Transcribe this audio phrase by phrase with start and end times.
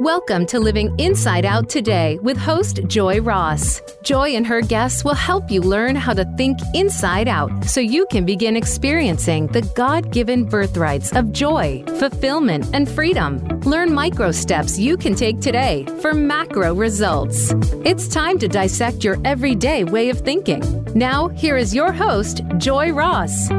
[0.00, 3.82] Welcome to Living Inside Out today with host Joy Ross.
[4.02, 8.06] Joy and her guests will help you learn how to think inside out so you
[8.06, 13.46] can begin experiencing the God given birthrights of joy, fulfillment, and freedom.
[13.60, 17.52] Learn micro steps you can take today for macro results.
[17.84, 20.62] It's time to dissect your everyday way of thinking.
[20.94, 23.50] Now, here is your host, Joy Ross.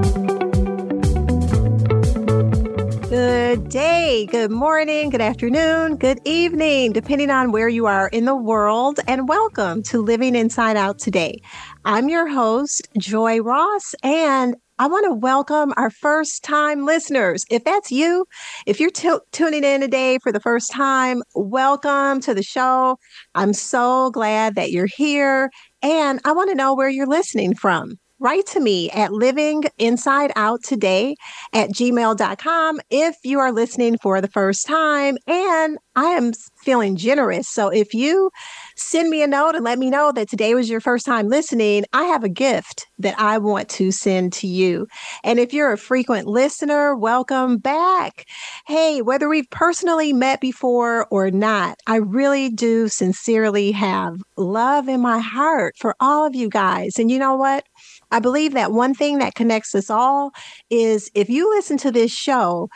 [3.12, 8.38] Good day, good morning, good afternoon, good evening, depending on where you are in the
[8.38, 11.41] world, and welcome to Living Inside Out today.
[11.84, 17.44] I'm your host, Joy Ross, and I want to welcome our first time listeners.
[17.52, 18.27] If that's you,
[18.66, 22.98] if you're t- tuning in today for the first time, welcome to the show.
[23.36, 28.00] I'm so glad that you're here, and I want to know where you're listening from
[28.21, 31.16] write to me at livinginsideouttoday
[31.53, 35.17] at gmail.com if you are listening for the first time.
[35.25, 36.31] And I am
[36.63, 37.50] feeling generous.
[37.50, 38.30] So if you
[38.78, 41.83] send me a note and let me know that today was your first time listening,
[41.94, 44.85] I have a gift that I want to send to you.
[45.23, 48.25] And if you're a frequent listener, welcome back.
[48.67, 55.02] Hey, whether we've personally met before or not, I really do sincerely have love in
[55.02, 57.00] my heart for all of you guys.
[57.00, 57.66] And you know what?
[58.12, 60.31] I believe that one thing that connects us all
[60.70, 62.70] is if you listen to this show,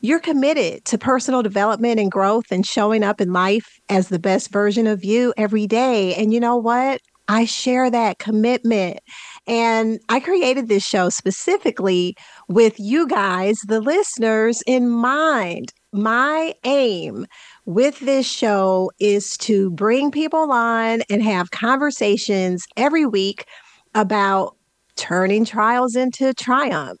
[0.00, 4.50] you're committed to personal development and growth and showing up in life as the best
[4.50, 6.14] version of you every day.
[6.14, 7.00] And you know what?
[7.28, 8.98] I share that commitment.
[9.46, 12.16] And I created this show specifically
[12.48, 15.72] with you guys, the listeners, in mind.
[15.92, 17.26] My aim
[17.66, 23.44] with this show is to bring people on and have conversations every week
[23.94, 24.56] about
[25.00, 27.00] turning trials into triumph,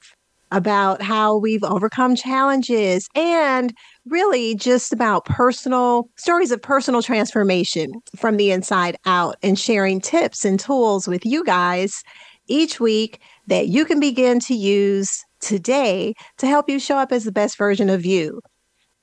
[0.50, 3.74] about how we've overcome challenges, and
[4.06, 10.44] really just about personal stories of personal transformation from the inside out and sharing tips
[10.44, 12.02] and tools with you guys
[12.48, 17.24] each week that you can begin to use today to help you show up as
[17.24, 18.40] the best version of you.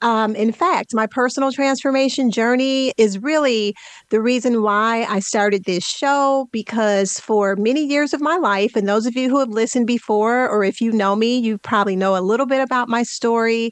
[0.01, 3.75] Um, in fact, my personal transformation journey is really
[4.09, 8.87] the reason why I started this show because for many years of my life, and
[8.87, 12.15] those of you who have listened before, or if you know me, you probably know
[12.15, 13.71] a little bit about my story.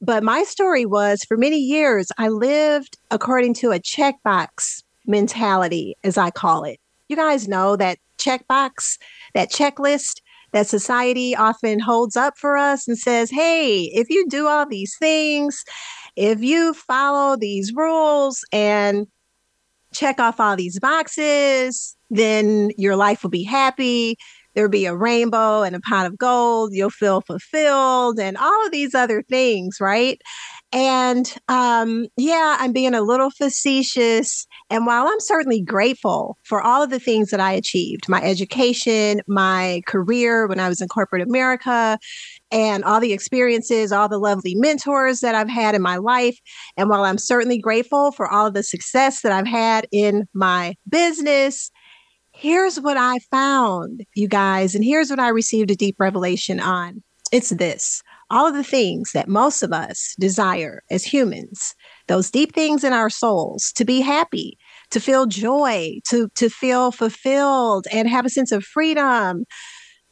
[0.00, 6.16] But my story was for many years, I lived according to a checkbox mentality, as
[6.16, 6.80] I call it.
[7.08, 8.96] You guys know that checkbox,
[9.34, 10.20] that checklist
[10.52, 14.96] that society often holds up for us and says, hey, if you do all these
[14.98, 15.64] things,
[16.16, 19.06] if you follow these rules and
[19.92, 24.16] check off all these boxes, then your life will be happy.
[24.54, 26.72] There'll be a rainbow and a pot of gold.
[26.72, 30.20] You'll feel fulfilled and all of these other things, right?
[30.72, 34.46] And um, yeah, I'm being a little facetious.
[34.70, 39.20] And while I'm certainly grateful for all of the things that I achieved, my education,
[39.26, 41.98] my career when I was in corporate America,
[42.52, 46.38] and all the experiences, all the lovely mentors that I've had in my life.
[46.76, 50.76] And while I'm certainly grateful for all of the success that I've had in my
[50.88, 51.70] business,
[52.32, 57.02] here's what I found, you guys, and here's what I received a deep revelation on.
[57.32, 61.74] It's this all of the things that most of us desire as humans,
[62.06, 64.58] those deep things in our souls, to be happy,
[64.90, 69.44] to feel joy, to, to feel fulfilled and have a sense of freedom.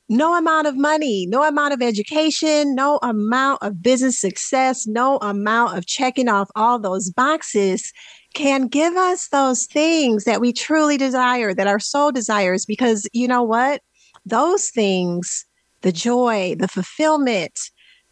[0.09, 5.77] No amount of money, no amount of education, no amount of business success, no amount
[5.77, 7.93] of checking off all those boxes
[8.35, 12.65] can give us those things that we truly desire, that our soul desires.
[12.65, 13.83] Because you know what?
[14.25, 15.45] Those things,
[15.83, 17.59] the joy, the fulfillment,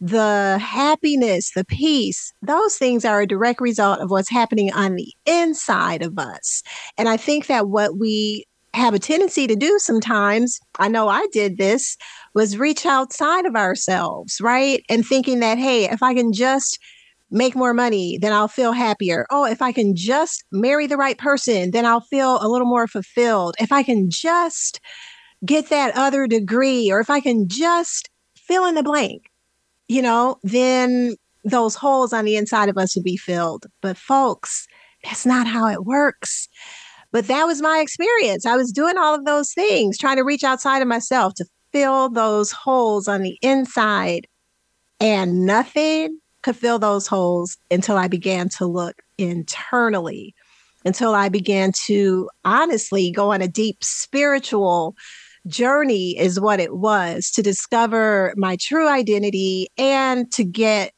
[0.01, 5.12] the happiness, the peace, those things are a direct result of what's happening on the
[5.25, 6.62] inside of us.
[6.99, 11.27] And I think that what we have a tendency to do sometimes, I know I
[11.33, 11.97] did this,
[12.34, 14.84] was reach outside of ourselves, right?
[14.91, 16.78] And thinking that, hey, if I can just
[17.31, 19.27] make more money, then I'll feel happier.
[19.31, 22.87] Oh, if I can just marry the right person, then I'll feel a little more
[22.87, 23.57] fulfilled.
[23.59, 24.78] If I can just
[25.45, 29.31] get that other degree, or if I can just fill in the blank,
[29.88, 33.66] you know, then those holes on the inside of us will be filled.
[33.80, 34.66] But folks,
[35.04, 36.48] that's not how it works.
[37.12, 38.44] But that was my experience.
[38.44, 42.09] I was doing all of those things, trying to reach outside of myself to fill
[42.09, 44.27] those holes on the inside.
[45.00, 50.34] And nothing could fill those holes until I began to look internally,
[50.84, 54.94] until I began to honestly go on a deep spiritual
[55.47, 60.93] journey is what it was to discover my true identity and to get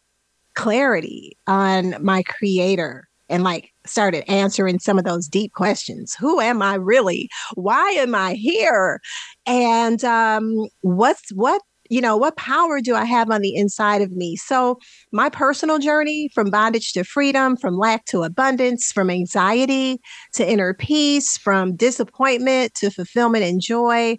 [0.54, 6.14] clarity on my creator, and like started answering some of those deep questions.
[6.18, 7.28] Who am I really?
[7.54, 9.00] Why am I here?
[9.46, 14.12] And um, what's what you know, what power do I have on the inside of
[14.12, 14.36] me?
[14.36, 14.78] So,
[15.12, 19.98] my personal journey from bondage to freedom, from lack to abundance, from anxiety
[20.34, 24.18] to inner peace, from disappointment to fulfillment and joy,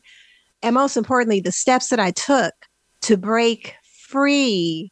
[0.62, 2.54] and most importantly, the steps that I took
[3.02, 3.76] to break
[4.08, 4.92] free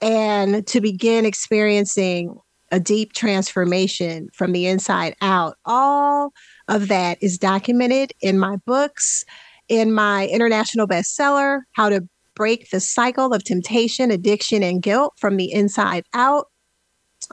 [0.00, 2.36] and to begin experiencing
[2.70, 5.56] a deep transformation from the inside out.
[5.64, 6.32] All
[6.68, 9.24] of that is documented in my books,
[9.68, 15.36] in my international bestseller, How to Break the Cycle of Temptation, Addiction, and Guilt from
[15.36, 16.46] the Inside Out.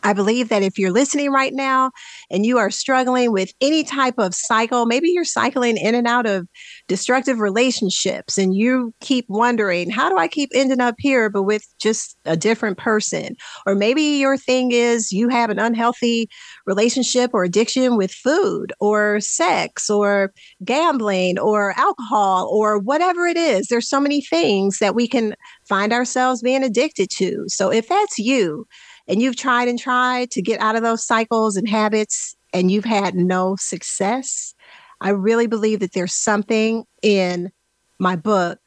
[0.04, 1.92] I believe that if you're listening right now
[2.30, 6.26] and you are struggling with any type of cycle, maybe you're cycling in and out
[6.26, 6.48] of
[6.88, 11.66] destructive relationships and you keep wondering, how do I keep ending up here, but with
[11.80, 13.36] just a different person?
[13.66, 16.30] Or maybe your thing is you have an unhealthy
[16.66, 20.34] relationship or addiction with food or sex or
[20.64, 23.68] gambling or alcohol or whatever it is.
[23.68, 25.36] There's so many things that we can
[25.68, 27.46] find ourselves being addicted to.
[27.48, 28.68] So if that's you,
[29.08, 32.86] and you've tried and tried to get out of those cycles and habits and you've
[32.86, 34.54] had no success,
[35.02, 37.52] I really believe that there's something in
[38.00, 38.60] my book,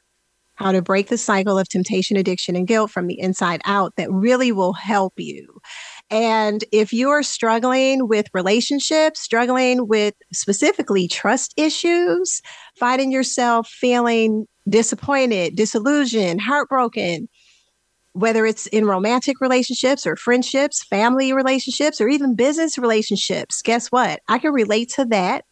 [0.55, 4.11] How to Break the Cycle of Temptation, Addiction, and Guilt from the Inside Out, that
[4.11, 5.59] really will help you.
[6.11, 12.41] And if you're struggling with relationships, struggling with specifically trust issues,
[12.77, 17.27] finding yourself feeling disappointed, disillusioned, heartbroken,
[18.13, 24.19] whether it's in romantic relationships or friendships, family relationships, or even business relationships, guess what?
[24.27, 25.45] I can relate to that.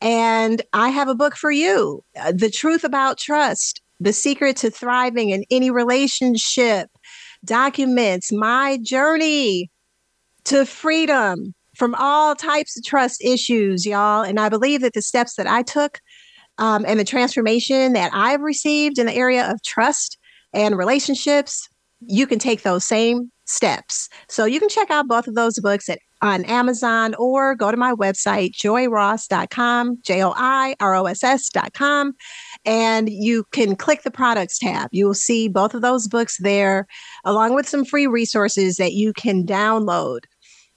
[0.00, 4.70] And I have a book for you uh, The Truth About Trust, The Secret to
[4.70, 6.88] Thriving in Any Relationship,
[7.44, 9.70] documents my journey
[10.44, 14.22] to freedom from all types of trust issues, y'all.
[14.22, 16.00] And I believe that the steps that I took
[16.58, 20.18] um, and the transformation that I've received in the area of trust
[20.52, 21.68] and relationships
[22.00, 24.08] you can take those same steps.
[24.28, 27.76] So you can check out both of those books at on Amazon or go to
[27.76, 32.12] my website, joyross.com, J O I R O S S.com,
[32.64, 34.88] and you can click the products tab.
[34.92, 36.86] You will see both of those books there,
[37.24, 40.20] along with some free resources that you can download.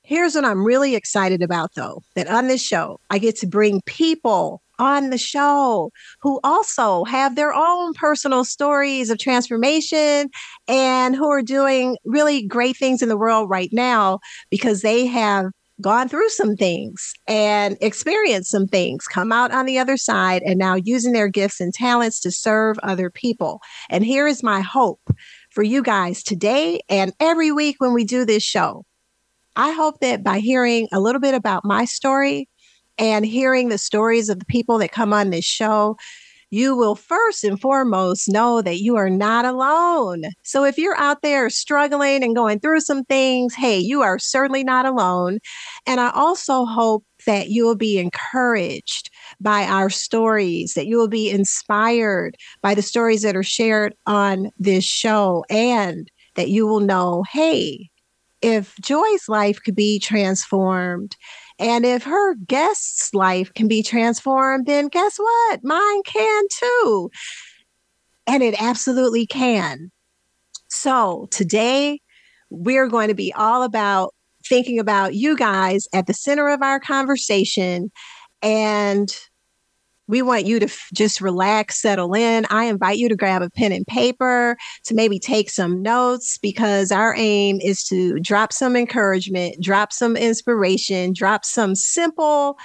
[0.04, 3.82] Here's what I'm really excited about, though that on this show, I get to bring
[3.86, 5.92] people on the show
[6.22, 10.30] who also have their own personal stories of transformation
[10.68, 14.20] and who are doing really great things in the world right now
[14.50, 15.46] because they have
[15.80, 20.58] gone through some things and experienced some things, come out on the other side, and
[20.58, 23.62] now using their gifts and talents to serve other people.
[23.90, 25.02] And here is my hope
[25.52, 28.86] for you guys today and every week when we do this show.
[29.56, 32.48] I hope that by hearing a little bit about my story,
[33.02, 35.98] and hearing the stories of the people that come on this show,
[36.52, 40.26] you will first and foremost know that you are not alone.
[40.44, 44.64] So if you're out there struggling and going through some things, hey, you are certainly
[44.64, 45.40] not alone.
[45.88, 49.10] And I also hope that you will be encouraged
[49.40, 54.52] by our stories, that you will be inspired by the stories that are shared on
[54.60, 57.90] this show, and that you will know, hey,
[58.42, 61.16] if Joy's life could be transformed,
[61.62, 65.64] and if her guest's life can be transformed, then guess what?
[65.64, 67.12] Mine can too.
[68.26, 69.92] And it absolutely can.
[70.70, 72.02] So today,
[72.50, 74.14] we're going to be all about
[74.44, 77.92] thinking about you guys at the center of our conversation
[78.42, 79.16] and
[80.12, 82.46] we want you to f- just relax, settle in.
[82.50, 86.92] I invite you to grab a pen and paper to maybe take some notes because
[86.92, 92.58] our aim is to drop some encouragement, drop some inspiration, drop some simple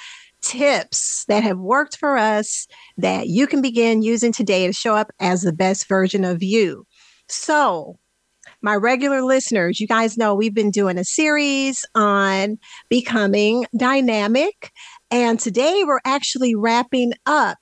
[0.42, 2.66] tips that have worked for us
[2.98, 6.84] that you can begin using today to show up as the best version of you.
[7.28, 7.96] So,
[8.66, 12.58] my regular listeners, you guys know we've been doing a series on
[12.88, 14.72] becoming dynamic.
[15.08, 17.58] And today we're actually wrapping up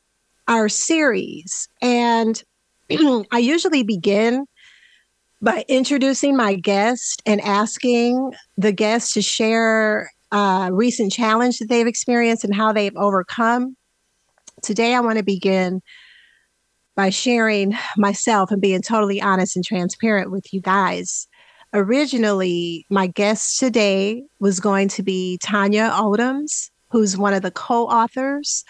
[0.49, 1.68] our series.
[1.82, 2.42] And
[2.90, 4.46] I usually begin
[5.42, 11.87] by introducing my guest and asking the guest to share a recent challenge that they've
[11.87, 13.76] experienced and how they've overcome.
[14.62, 15.82] Today, I want to begin
[16.96, 21.26] by sharing myself and being totally honest and transparent with you guys.
[21.72, 27.86] Originally, my guest today was going to be Tanya Odoms who's one of the co
[27.88, 28.64] authors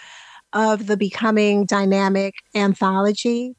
[0.54, 3.52] of the Becoming Dynamic anthology.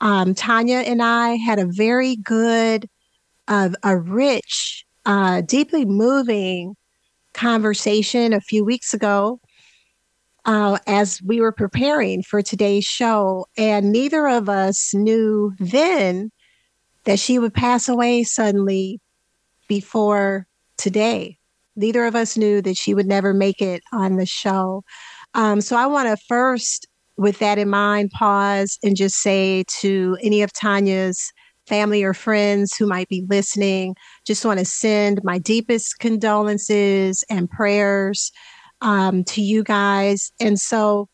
[0.00, 2.88] Um, Tanya and I had a very good,
[3.48, 6.74] uh, a rich, uh, deeply moving
[7.34, 9.40] conversation a few weeks ago
[10.48, 16.30] uh, as we were preparing for today's show, and neither of us knew then
[17.04, 18.98] that she would pass away suddenly
[19.68, 20.46] before
[20.78, 21.36] today.
[21.76, 24.82] Neither of us knew that she would never make it on the show.
[25.34, 26.86] Um, so I want to first,
[27.18, 31.30] with that in mind, pause and just say to any of Tanya's
[31.66, 37.50] family or friends who might be listening, just want to send my deepest condolences and
[37.50, 38.32] prayers
[38.80, 40.32] um, to you guys.
[40.40, 41.08] And so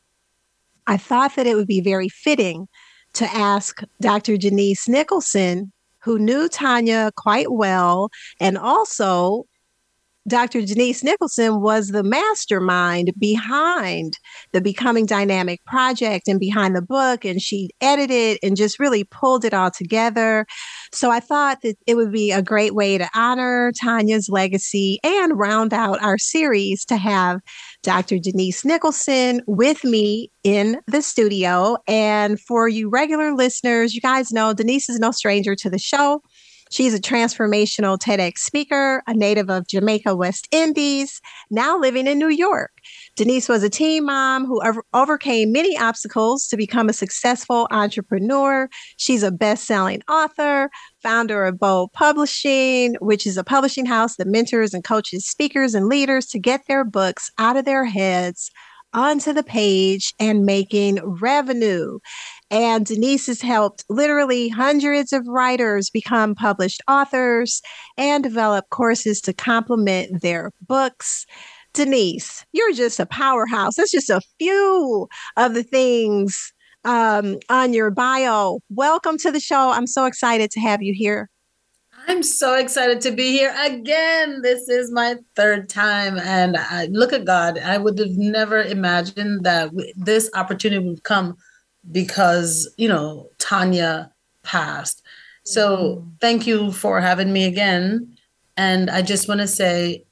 [0.87, 2.69] I thought that it would be very fitting
[3.15, 4.37] to ask Dr.
[4.37, 9.47] Denise Nicholson, who knew Tanya quite well and also
[10.27, 10.63] Dr.
[10.63, 14.19] Denise Nicholson was the mastermind behind
[14.53, 17.25] the Becoming Dynamic project and behind the book.
[17.25, 20.47] And she edited and just really pulled it all together.
[20.93, 25.39] So I thought that it would be a great way to honor Tanya's legacy and
[25.39, 27.41] round out our series to have
[27.83, 28.19] Dr.
[28.19, 31.77] Denise Nicholson with me in the studio.
[31.87, 36.23] And for you regular listeners, you guys know Denise is no stranger to the show.
[36.75, 42.31] She's a transformational TEDx speaker, a native of Jamaica, West Indies, now living in New
[42.31, 42.73] York.
[43.15, 48.69] Denise was a teen mom who over- overcame many obstacles to become a successful entrepreneur.
[48.97, 50.69] She's a best selling author,
[51.01, 55.87] founder of Bold Publishing, which is a publishing house that mentors and coaches speakers and
[55.87, 58.51] leaders to get their books out of their heads
[58.95, 61.99] onto the page and making revenue.
[62.55, 67.61] And Denise has helped literally hundreds of writers become published authors
[67.97, 71.27] and develop courses to complement their books.
[71.73, 73.75] Denise, you're just a powerhouse.
[73.75, 76.53] That's just a few of the things
[76.85, 78.61] um, on your bio.
[78.71, 79.71] Welcome to the show.
[79.71, 81.29] I'm so excited to have you here.
[82.07, 84.43] I'm so excited to be here again.
[84.43, 87.59] This is my third time, and I, look at God.
[87.59, 91.37] I would have never imagined that this opportunity would come
[91.91, 94.13] because you know Tanya
[94.43, 95.03] passed.
[95.45, 96.09] So mm-hmm.
[96.21, 98.17] thank you for having me again.
[98.57, 100.05] And I just want to say,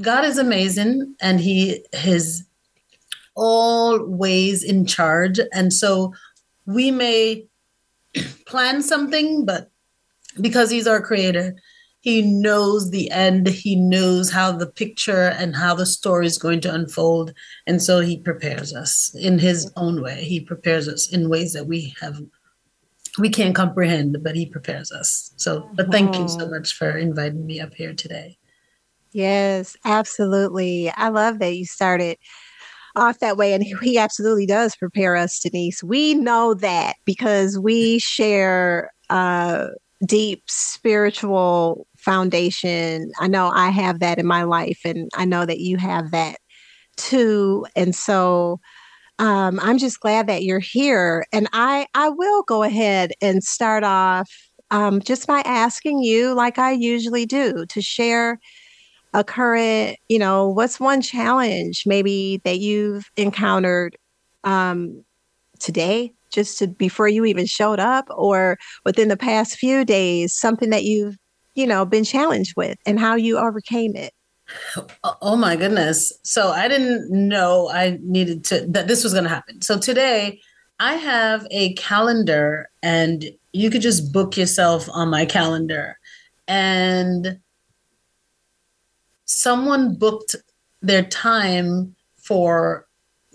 [0.00, 2.44] God is amazing, and He is
[3.34, 5.38] always in charge.
[5.52, 6.12] And so
[6.66, 7.46] we may
[8.46, 9.70] plan something, but
[10.40, 11.56] because he's our creator
[12.08, 13.46] he knows the end.
[13.46, 17.34] He knows how the picture and how the story is going to unfold.
[17.66, 20.24] And so he prepares us in his own way.
[20.24, 22.18] He prepares us in ways that we have
[23.18, 25.34] we can't comprehend but he prepares us.
[25.36, 28.38] So but thank you so much for inviting me up here today.
[29.12, 30.90] Yes absolutely.
[30.90, 32.16] I love that you started
[32.96, 35.84] off that way and he absolutely does prepare us denise.
[35.84, 39.66] We know that because we share uh
[40.06, 43.10] deep spiritual foundation.
[43.20, 46.38] I know I have that in my life, and I know that you have that
[46.96, 47.66] too.
[47.76, 48.60] And so
[49.18, 51.24] um, I'm just glad that you're here.
[51.32, 54.30] And I, I will go ahead and start off
[54.70, 58.38] um, just by asking you, like I usually do, to share
[59.14, 63.96] a current, you know, what's one challenge maybe that you've encountered
[64.44, 65.02] um,
[65.58, 70.70] today just to before you even showed up or within the past few days something
[70.70, 71.16] that you've
[71.58, 74.12] you know been challenged with and how you overcame it?
[75.04, 76.12] Oh, oh my goodness.
[76.22, 79.60] So i didn't know i needed to that this was going to happen.
[79.62, 80.40] So today
[80.80, 85.98] i have a calendar and you could just book yourself on my calendar.
[86.46, 87.40] And
[89.24, 90.36] someone booked
[90.80, 92.86] their time for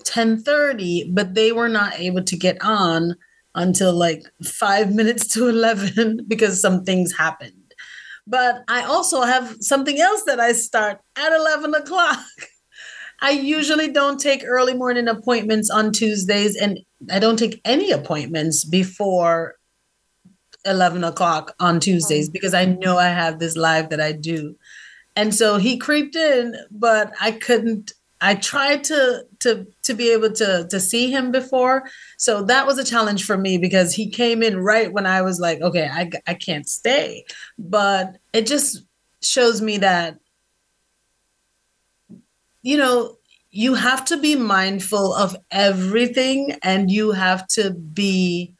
[0.03, 3.15] 10:30, but they were not able to get on
[3.55, 7.62] until like 5 minutes to 11 because some things happened.
[8.25, 12.19] But I also have something else that I start at 11 o'clock.
[13.21, 18.65] I usually don't take early morning appointments on Tuesdays, and I don't take any appointments
[18.65, 19.55] before
[20.65, 22.33] 11 o'clock on Tuesdays mm-hmm.
[22.33, 24.55] because I know I have this live that I do.
[25.15, 30.31] And so he creeped in, but I couldn't I tried to to to be able
[30.33, 34.43] to to see him before, so that was a challenge for me because he came
[34.43, 37.25] in right when I was like, okay, I I can't stay,
[37.57, 38.83] but it just
[39.21, 40.17] shows me that
[42.61, 43.17] you know
[43.51, 48.55] you have to be mindful of everything and you have to be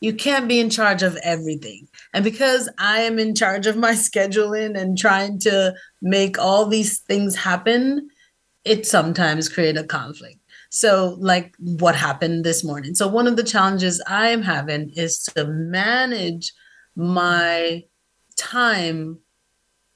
[0.00, 1.88] you can't be in charge of everything.
[2.14, 7.00] And because i am in charge of my scheduling and trying to make all these
[7.00, 8.08] things happen
[8.68, 10.38] it sometimes create a conflict.
[10.70, 12.94] So, like what happened this morning.
[12.94, 16.52] So, one of the challenges I am having is to manage
[16.94, 17.84] my
[18.36, 19.18] time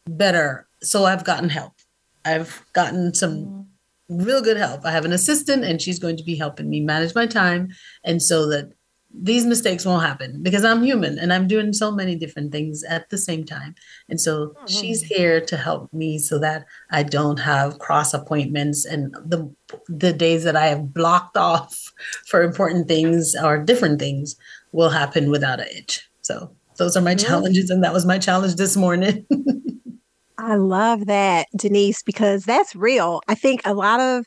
[0.07, 0.67] better.
[0.83, 1.75] So, I've gotten help.
[2.25, 3.37] I've gotten some
[4.11, 4.25] mm-hmm.
[4.25, 4.87] real good help.
[4.87, 7.69] I have an assistant and she's going to be helping me manage my time
[8.05, 8.73] and so that
[9.15, 13.11] these mistakes won't happen because I'm human and I'm doing so many different things at
[13.11, 13.75] the same time.
[14.09, 14.67] And so mm-hmm.
[14.67, 19.53] she's here to help me so that I don't have cross appointments and the
[19.89, 21.79] the days that I have blocked off
[22.27, 24.37] for important things or different things
[24.73, 26.09] will happen without a itch.
[26.23, 27.27] So those are my mm-hmm.
[27.27, 29.27] challenges and that was my challenge this morning.
[30.39, 33.21] I love that, Denise, because that's real.
[33.29, 34.25] I think a lot of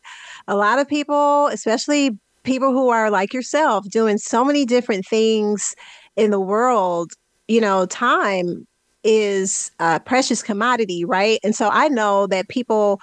[0.48, 5.76] a lot of people, especially people who are like yourself doing so many different things
[6.16, 7.12] in the world,
[7.48, 8.66] you know, time
[9.04, 11.40] is a precious commodity, right?
[11.44, 13.00] And so I know that people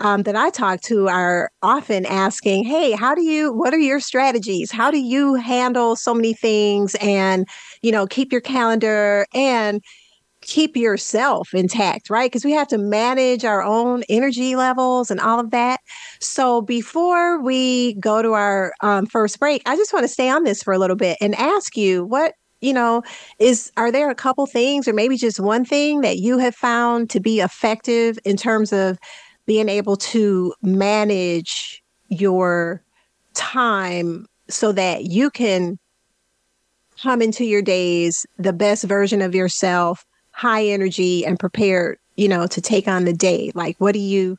[0.00, 4.00] um, that I talk to are often asking, Hey, how do you, what are your
[4.00, 4.70] strategies?
[4.70, 7.46] How do you handle so many things and,
[7.80, 9.82] you know, keep your calendar and,
[10.46, 12.30] keep yourself intact, right?
[12.30, 15.80] Because we have to manage our own energy levels and all of that.
[16.20, 20.44] So before we go to our um, first break, I just want to stay on
[20.44, 23.02] this for a little bit and ask you what you know
[23.38, 27.10] is are there a couple things or maybe just one thing that you have found
[27.10, 28.98] to be effective in terms of
[29.44, 32.82] being able to manage your
[33.34, 35.78] time so that you can
[37.02, 42.46] come into your days the best version of yourself high energy and prepared, you know,
[42.46, 43.50] to take on the day?
[43.54, 44.38] Like, what do you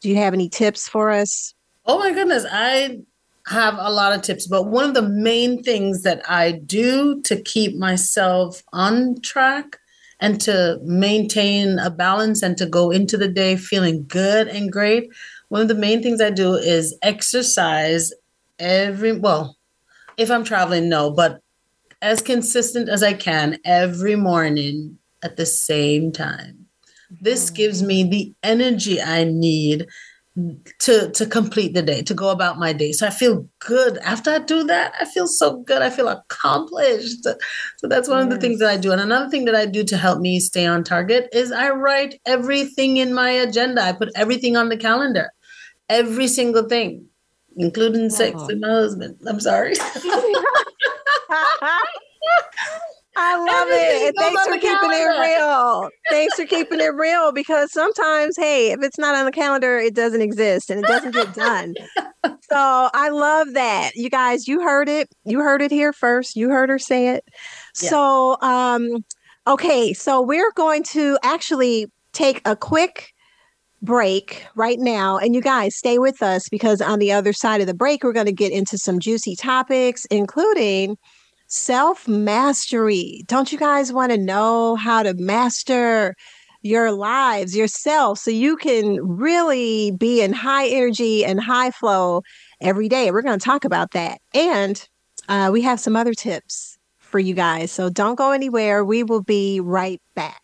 [0.00, 0.08] do?
[0.08, 1.52] You have any tips for us?
[1.84, 3.00] Oh my goodness, I
[3.46, 7.40] have a lot of tips, but one of the main things that I do to
[7.42, 9.78] keep myself on track
[10.20, 15.10] and to maintain a balance and to go into the day feeling good and great,
[15.50, 18.10] one of the main things I do is exercise
[18.58, 19.58] every well,
[20.16, 21.42] if I'm traveling, no, but
[22.02, 26.66] as consistent as I can every morning at the same time.
[27.10, 27.54] This mm.
[27.54, 29.86] gives me the energy I need
[30.78, 32.92] to to complete the day, to go about my day.
[32.92, 34.94] So I feel good after I do that.
[34.98, 35.82] I feel so good.
[35.82, 37.24] I feel accomplished.
[37.76, 38.24] So that's one yes.
[38.24, 38.92] of the things that I do.
[38.92, 42.20] And another thing that I do to help me stay on target is I write
[42.26, 43.82] everything in my agenda.
[43.82, 45.30] I put everything on the calendar.
[45.88, 47.06] Every single thing,
[47.56, 49.18] including sex with my husband.
[49.26, 49.74] I'm sorry.
[53.14, 54.14] I love Everything it.
[54.16, 55.22] thanks for keeping calendar.
[55.22, 55.88] it real.
[56.08, 59.94] Thanks for keeping it real because sometimes, hey, if it's not on the calendar, it
[59.94, 61.74] doesn't exist and it doesn't get done.
[62.24, 63.90] so I love that.
[63.94, 65.10] You guys, you heard it.
[65.24, 66.36] You heard it here first.
[66.36, 67.24] You heard her say it.
[67.82, 67.90] Yeah.
[67.90, 69.04] So, um,
[69.46, 73.12] okay, so we're going to actually take a quick
[73.82, 75.18] break right now.
[75.18, 78.12] And you guys stay with us because on the other side of the break, we're
[78.12, 80.96] going to get into some juicy topics, including
[81.52, 83.22] self mastery.
[83.26, 86.16] Don't you guys want to know how to master
[86.62, 92.22] your lives, yourself, so you can really be in high energy and high flow
[92.60, 93.10] every day?
[93.10, 94.20] We're going to talk about that.
[94.32, 94.88] And
[95.28, 97.70] uh, we have some other tips for you guys.
[97.70, 98.84] So don't go anywhere.
[98.84, 100.40] We will be right back.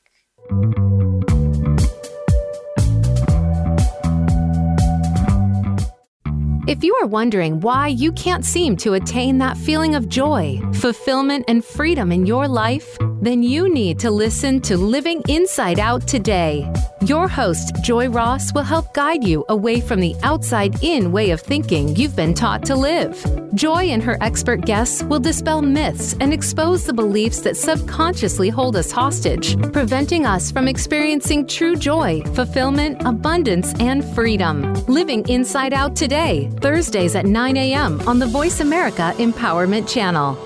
[6.69, 11.47] If you are wondering why you can't seem to attain that feeling of joy, fulfillment,
[11.49, 16.71] and freedom in your life, then you need to listen to Living Inside Out today.
[17.03, 21.41] Your host, Joy Ross, will help guide you away from the outside in way of
[21.41, 23.25] thinking you've been taught to live.
[23.55, 28.77] Joy and her expert guests will dispel myths and expose the beliefs that subconsciously hold
[28.77, 34.75] us hostage, preventing us from experiencing true joy, fulfillment, abundance, and freedom.
[34.87, 38.01] Living Inside Out today, Thursdays at 9 a.m.
[38.09, 40.37] on the Voice America Empowerment Channel.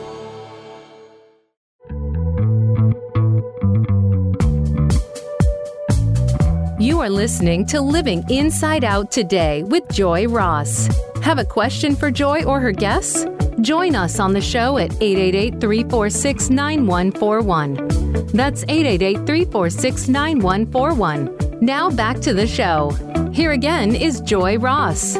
[6.82, 10.88] You are listening to Living Inside Out today with Joy Ross.
[11.22, 13.24] Have a question for Joy or her guests?
[13.60, 18.26] Join us on the show at 888 346 9141.
[18.32, 21.60] That's 888 346 9141.
[21.60, 22.90] Now back to the show.
[23.32, 25.16] Here again is Joy Ross.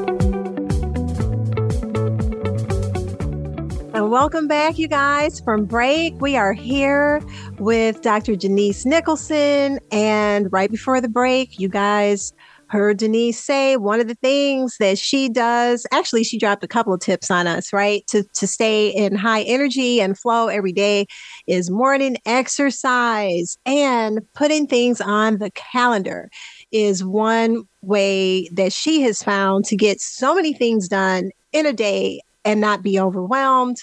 [3.94, 6.18] And welcome back, you guys, from break.
[6.18, 7.22] We are here
[7.58, 8.36] with Dr.
[8.36, 9.80] Denise Nicholson.
[9.90, 12.32] And right before the break, you guys
[12.68, 16.94] heard Denise say one of the things that she does, actually, she dropped a couple
[16.94, 18.02] of tips on us, right?
[18.06, 21.06] To, to stay in high energy and flow every day
[21.46, 26.30] is morning exercise and putting things on the calendar
[26.70, 31.74] is one way that she has found to get so many things done in a
[31.74, 33.78] day and not be overwhelmed.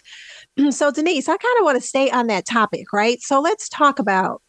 [0.72, 3.22] So, Denise, I kind of want to stay on that topic, right?
[3.22, 4.41] So, let's talk about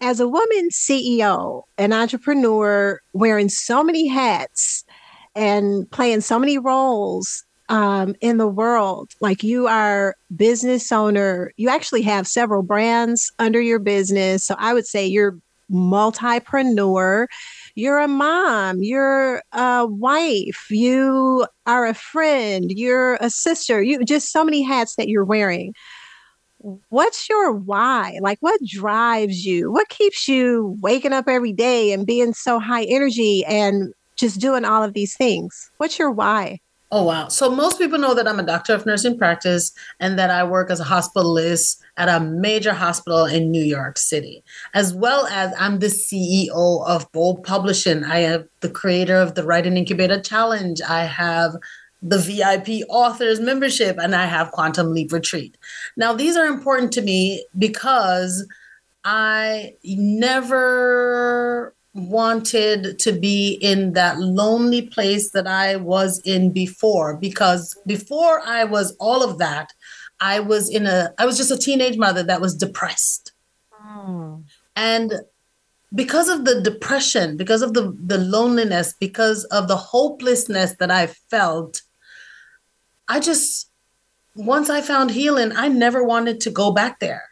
[0.00, 4.84] as a woman CEO, an entrepreneur wearing so many hats
[5.34, 11.68] and playing so many roles um, in the world, like you are business owner, you
[11.68, 14.44] actually have several brands under your business.
[14.44, 15.38] So I would say you're
[15.70, 17.26] multipreneur.
[17.76, 24.32] You're a mom, you're a wife, you are a friend, you're a sister, you just
[24.32, 25.72] so many hats that you're wearing
[26.88, 28.18] what's your why?
[28.20, 29.70] Like, what drives you?
[29.70, 34.64] What keeps you waking up every day and being so high energy and just doing
[34.64, 35.70] all of these things?
[35.78, 36.58] What's your why?
[36.92, 37.26] Oh, wow.
[37.26, 40.70] So, most people know that I'm a doctor of nursing practice and that I work
[40.70, 45.80] as a hospitalist at a major hospital in New York City, as well as I'm
[45.80, 48.04] the CEO of Bold Publishing.
[48.04, 50.80] I am the creator of the Writing Incubator Challenge.
[50.82, 51.56] I have
[52.02, 55.58] the VIP authors membership, and I have Quantum Leap Retreat.
[55.96, 58.46] Now, these are important to me because
[59.04, 67.76] I never wanted to be in that lonely place that I was in before because
[67.86, 69.72] before I was all of that
[70.20, 73.32] I was in a I was just a teenage mother that was depressed.
[73.84, 74.44] Mm.
[74.74, 75.14] And
[75.94, 81.06] because of the depression, because of the the loneliness, because of the hopelessness that I
[81.06, 81.82] felt,
[83.08, 83.70] I just,
[84.34, 87.24] once I found healing, I never wanted to go back there.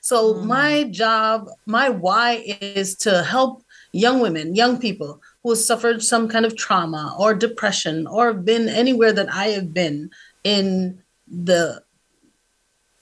[0.00, 0.44] So mm.
[0.44, 3.63] my job, my why is to help
[3.94, 8.68] young women, young people who have suffered some kind of trauma or depression or been
[8.68, 10.10] anywhere that I have been
[10.42, 11.82] in the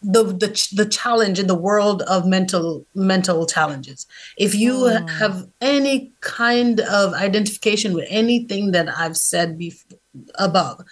[0.05, 5.09] the the, the challenge in the world of mental mental challenges if you mm.
[5.11, 9.97] have any kind of identification with anything that i've said before,
[10.41, 10.85] above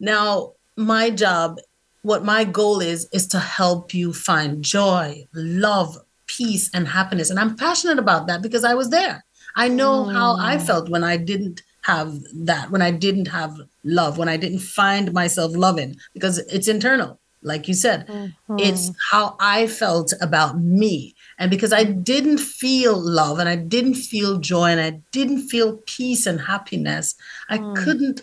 [0.00, 1.58] now my job,
[2.02, 7.30] what my goal is, is to help you find joy, love, peace, and happiness.
[7.30, 9.24] And I'm passionate about that because I was there.
[9.56, 10.12] I know mm.
[10.12, 10.62] how I mm.
[10.62, 15.12] felt when I didn't have that, when I didn't have love, when I didn't find
[15.12, 17.18] myself loving, because it's internal.
[17.42, 18.58] Like you said, mm-hmm.
[18.58, 21.14] it's how I felt about me.
[21.38, 25.76] And because I didn't feel love and I didn't feel joy and I didn't feel
[25.86, 27.14] peace and happiness,
[27.48, 27.76] I mm.
[27.76, 28.22] couldn't,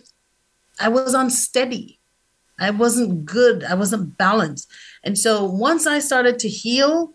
[0.79, 1.99] I was unsteady.
[2.59, 3.63] I wasn't good.
[3.63, 4.69] I wasn't balanced.
[5.03, 7.13] And so once I started to heal,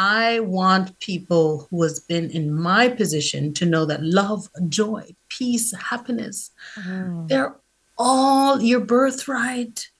[0.00, 5.74] I want people who has been in my position to know that love, joy, peace,
[5.74, 7.26] happiness, mm.
[7.26, 7.56] they're
[7.98, 9.90] all your birthright.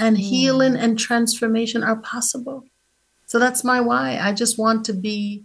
[0.00, 0.20] And mm.
[0.20, 2.64] healing and transformation are possible.
[3.26, 4.18] So that's my why.
[4.20, 5.44] I just want to be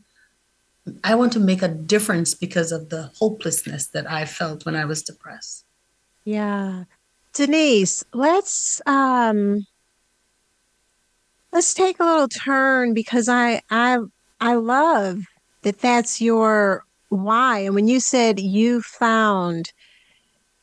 [1.03, 4.85] I want to make a difference because of the hopelessness that I felt when I
[4.85, 5.65] was depressed.
[6.23, 6.85] Yeah.
[7.33, 9.67] Denise, let's um
[11.55, 13.99] let's take a little turn because I I
[14.41, 15.21] I love
[15.61, 17.59] that that's your why.
[17.59, 19.71] And when you said you found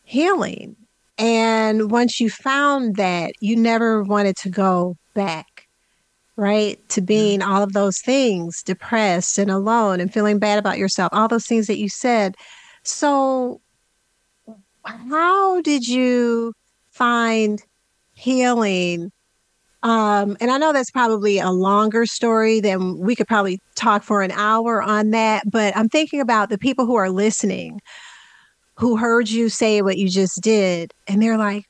[0.04, 0.76] healing
[1.16, 5.66] and once you found that, you never wanted to go back,
[6.36, 6.78] right?
[6.90, 11.26] To being all of those things, depressed and alone and feeling bad about yourself, all
[11.26, 12.34] those things that you said.
[12.82, 13.62] So
[14.84, 16.52] how did you
[16.90, 17.62] find
[18.12, 19.10] healing
[19.82, 24.22] um, and I know that's probably a longer story than we could probably talk for
[24.22, 27.80] an hour on that, but I'm thinking about the people who are listening
[28.76, 31.66] who heard you say what you just did, and they're like,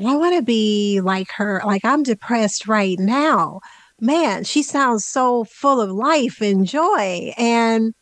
[0.00, 1.62] I want to be like her.
[1.64, 3.60] Like, I'm depressed right now.
[4.00, 7.32] Man, she sounds so full of life and joy.
[7.36, 7.94] And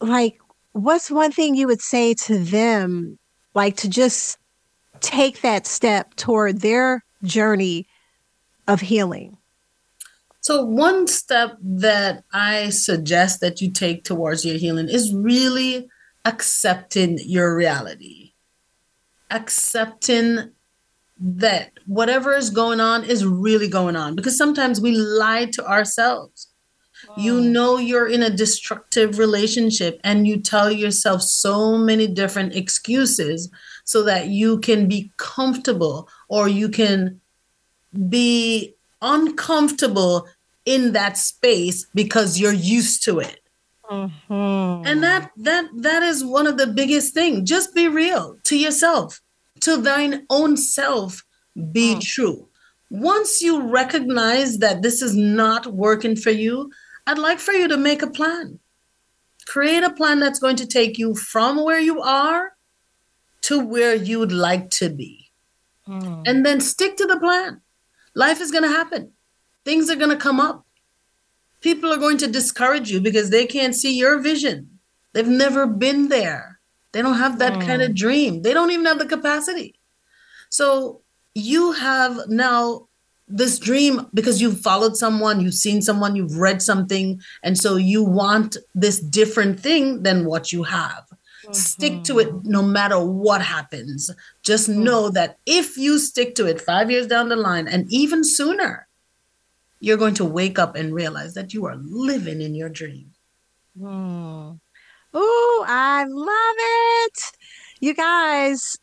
[0.00, 0.38] like,
[0.72, 3.18] what's one thing you would say to them,
[3.54, 4.38] like to just
[5.00, 7.86] take that step toward their journey
[8.66, 9.36] of healing?
[10.40, 15.88] So, one step that I suggest that you take towards your healing is really
[16.24, 18.32] accepting your reality,
[19.30, 20.52] accepting
[21.20, 26.48] that whatever is going on is really going on because sometimes we lie to ourselves.
[27.16, 33.50] You know you're in a destructive relationship and you tell yourself so many different excuses
[33.84, 37.20] so that you can be comfortable or you can
[38.08, 40.26] be uncomfortable
[40.64, 43.40] in that space because you're used to it.
[43.90, 44.86] Mm-hmm.
[44.86, 47.48] And that that that is one of the biggest things.
[47.48, 49.20] Just be real to yourself,
[49.60, 51.24] to thine own self.
[51.72, 52.00] Be mm.
[52.02, 52.48] true.
[52.90, 56.70] Once you recognize that this is not working for you,
[57.06, 58.58] I'd like for you to make a plan.
[59.46, 62.52] Create a plan that's going to take you from where you are
[63.42, 65.27] to where you would like to be.
[65.88, 66.22] Mm.
[66.26, 67.62] And then stick to the plan.
[68.14, 69.12] Life is going to happen,
[69.64, 70.64] things are going to come up.
[71.60, 74.78] people are going to discourage you because they can't see your vision.
[75.12, 76.60] They've never been there.
[76.92, 77.66] They don't have that mm.
[77.66, 78.42] kind of dream.
[78.42, 79.74] They don't even have the capacity.
[80.50, 81.02] So
[81.34, 82.88] you have now
[83.26, 88.02] this dream because you've followed someone, you've seen someone, you've read something, and so you
[88.02, 91.07] want this different thing than what you have.
[91.48, 91.54] Mm-hmm.
[91.54, 94.10] Stick to it no matter what happens.
[94.42, 94.84] Just mm-hmm.
[94.84, 98.86] know that if you stick to it five years down the line and even sooner,
[99.80, 103.12] you're going to wake up and realize that you are living in your dream.
[103.80, 104.60] Mm.
[105.14, 107.22] Oh, I love it.
[107.80, 108.76] You guys,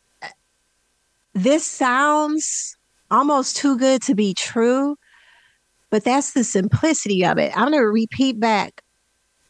[1.34, 2.76] this sounds
[3.10, 4.96] almost too good to be true,
[5.90, 7.52] but that's the simplicity of it.
[7.56, 8.82] I'm going to repeat back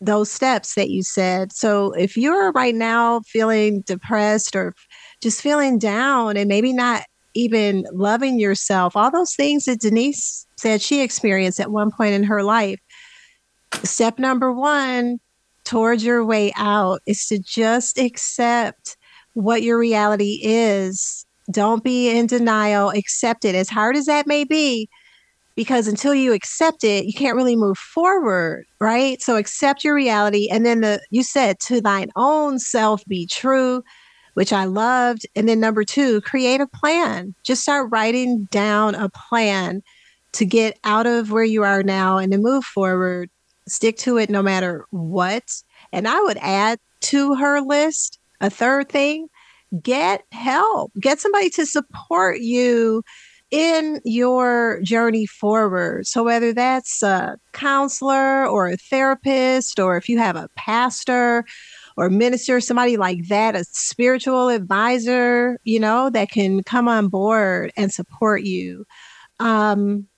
[0.00, 1.52] those steps that you said.
[1.52, 4.74] So if you're right now feeling depressed or
[5.22, 7.02] just feeling down and maybe not
[7.34, 12.24] even loving yourself, all those things that Denise said she experienced at one point in
[12.24, 12.80] her life.
[13.84, 15.18] Step number one
[15.64, 18.96] towards your way out is to just accept
[19.34, 21.26] what your reality is.
[21.50, 24.88] Don't be in denial, accept it as hard as that may be
[25.56, 29.20] because until you accept it, you can't really move forward, right?
[29.22, 30.48] So accept your reality.
[30.50, 33.82] And then the you said to thine own self be true,
[34.34, 35.26] which I loved.
[35.34, 37.34] And then number two, create a plan.
[37.42, 39.82] Just start writing down a plan
[40.32, 43.30] to get out of where you are now and to move forward.
[43.66, 45.62] Stick to it no matter what.
[45.90, 49.28] And I would add to her list a third thing
[49.82, 53.02] get help, get somebody to support you
[53.50, 56.06] in your journey forward.
[56.06, 61.44] So, whether that's a counselor or a therapist, or if you have a pastor
[61.96, 67.72] or minister, somebody like that, a spiritual advisor, you know, that can come on board
[67.76, 68.84] and support you.
[69.38, 70.08] Um,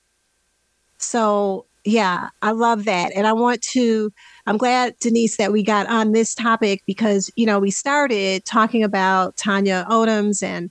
[0.98, 3.12] so, yeah, I love that.
[3.14, 4.12] And I want to,
[4.46, 8.82] I'm glad, Denise, that we got on this topic because, you know, we started talking
[8.82, 10.70] about Tanya Odoms and,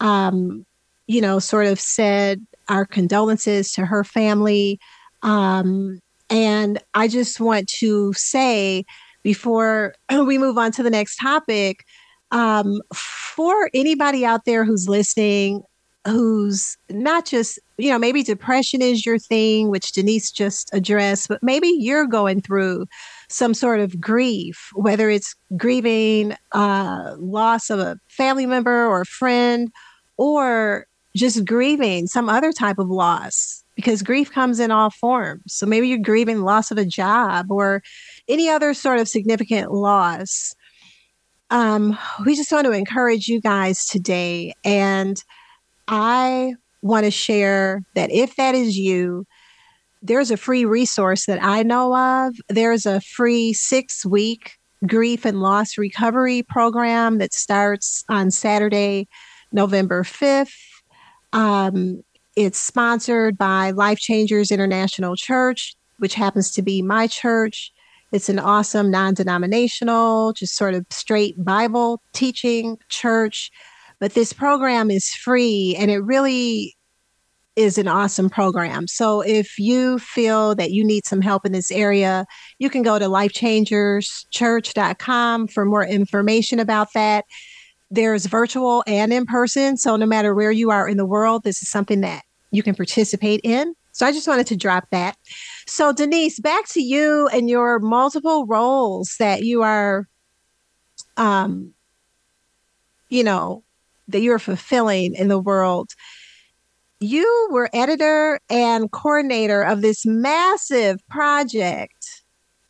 [0.00, 0.66] um,
[1.08, 4.78] you know, sort of said our condolences to her family.
[5.22, 5.98] Um,
[6.30, 8.84] and I just want to say
[9.22, 11.84] before we move on to the next topic,
[12.30, 15.62] um, for anybody out there who's listening,
[16.06, 21.42] who's not just, you know, maybe depression is your thing, which Denise just addressed, but
[21.42, 22.86] maybe you're going through
[23.30, 29.06] some sort of grief, whether it's grieving uh, loss of a family member or a
[29.06, 29.70] friend,
[30.18, 35.54] or just grieving some other type of loss because grief comes in all forms.
[35.54, 37.82] So maybe you're grieving loss of a job or
[38.28, 40.54] any other sort of significant loss.
[41.50, 44.52] Um, we just want to encourage you guys today.
[44.64, 45.22] And
[45.86, 49.26] I want to share that if that is you,
[50.02, 52.34] there's a free resource that I know of.
[52.48, 54.52] There's a free six week
[54.86, 59.08] grief and loss recovery program that starts on Saturday,
[59.52, 60.54] November 5th.
[61.32, 62.02] Um,
[62.36, 67.72] it's sponsored by Life Changers International Church, which happens to be my church.
[68.12, 73.50] It's an awesome non denominational, just sort of straight Bible teaching church.
[74.00, 76.74] But this program is free and it really
[77.56, 78.86] is an awesome program.
[78.86, 82.24] So if you feel that you need some help in this area,
[82.60, 87.24] you can go to lifechangerschurch.com for more information about that.
[87.90, 89.76] There's virtual and in person.
[89.76, 92.74] So no matter where you are in the world, this is something that you can
[92.74, 93.74] participate in.
[93.92, 95.16] So I just wanted to drop that.
[95.66, 100.06] So Denise, back to you and your multiple roles that you are
[101.16, 101.72] um
[103.08, 103.64] you know
[104.08, 105.90] that you're fulfilling in the world.
[107.00, 112.22] You were editor and coordinator of this massive project,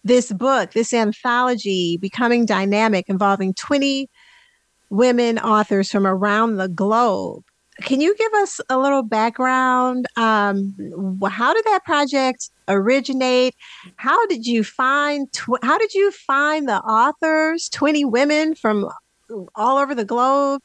[0.05, 4.09] this book, this anthology, Becoming Dynamic, involving 20
[4.91, 7.45] women authors from around the globe.
[7.83, 10.07] Can you give us a little background?
[10.17, 10.75] Um,
[11.31, 13.55] how did that project originate?
[13.97, 15.33] How did you find?
[15.33, 17.69] Tw- how did you find the authors?
[17.69, 18.89] Twenty women from
[19.55, 20.61] all over the globe.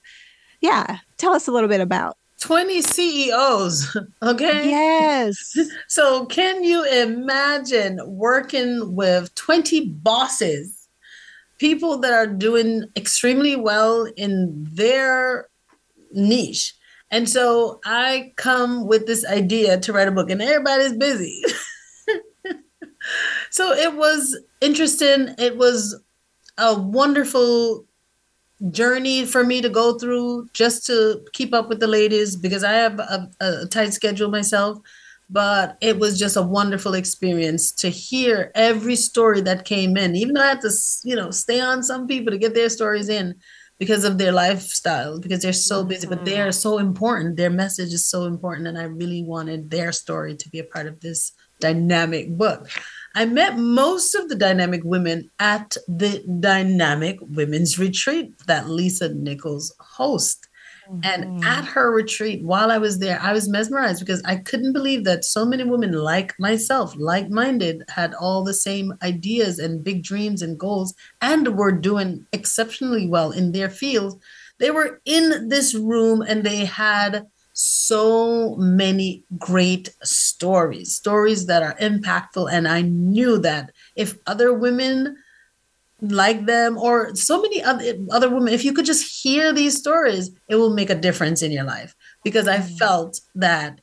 [0.62, 2.18] Yeah, tell us a little bit about.
[2.40, 3.98] 20 CEOs.
[4.22, 4.70] Okay.
[4.70, 5.58] Yes.
[5.88, 10.83] So, can you imagine working with 20 bosses
[11.64, 15.48] people that are doing extremely well in their
[16.12, 16.76] niche.
[17.10, 21.42] And so I come with this idea to write a book, and everybody's busy.
[23.50, 25.36] so it was interesting.
[25.38, 26.04] It was
[26.58, 27.86] a wonderful
[28.70, 32.74] journey for me to go through just to keep up with the ladies because I
[32.74, 34.80] have a, a tight schedule myself.
[35.34, 40.16] But it was just a wonderful experience to hear every story that came in.
[40.16, 40.72] Even though i had to
[41.04, 43.36] you know stay on some people to get their stories in
[43.80, 46.68] because of their lifestyle because they're so busy but they are mm-hmm.
[46.68, 47.36] so important.
[47.36, 50.88] Their message is so important and i really wanted their story to be a part
[50.88, 52.70] of this dynamic book.
[53.16, 59.74] I met most of the dynamic women at the dynamic women's retreat that lisa nichols
[59.80, 60.48] hosts
[61.04, 61.44] and Mm-hmm.
[61.44, 65.26] at her retreat, while I was there, I was mesmerized because I couldn't believe that
[65.26, 70.42] so many women like myself, like minded, had all the same ideas and big dreams
[70.42, 74.16] and goals and were doing exceptionally well in their fields.
[74.60, 81.76] They were in this room and they had so many great stories, stories that are
[81.78, 82.52] impactful.
[82.52, 85.18] And I knew that if other women
[86.04, 90.32] like them or so many other other women if you could just hear these stories
[90.50, 91.96] it will make a difference in your life.
[92.24, 92.78] Because i mm.
[92.78, 93.82] felt that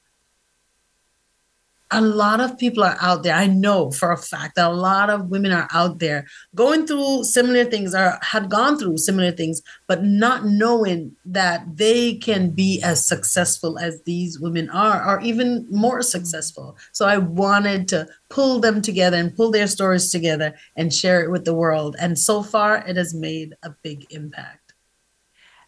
[1.91, 5.11] a lot of people are out there i know for a fact that a lot
[5.11, 9.63] of women are out there going through similar things or had gone through similar things
[9.87, 15.67] but not knowing that they can be as successful as these women are or even
[15.71, 16.03] more mm-hmm.
[16.03, 16.77] successful.
[16.93, 21.31] So i wanted to pull them together and pull their stories together and share it
[21.31, 21.97] with the world.
[21.99, 24.60] And so far it has made a big impact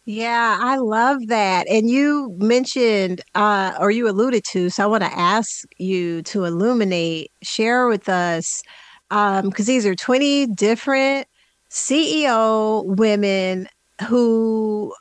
[0.05, 1.65] Yeah, I love that.
[1.69, 6.43] And you mentioned, uh, or you alluded to, so I want to ask you to
[6.43, 8.61] illuminate, share with us,
[9.09, 11.27] because these are 20 different
[11.69, 13.67] CEO women
[14.09, 14.93] who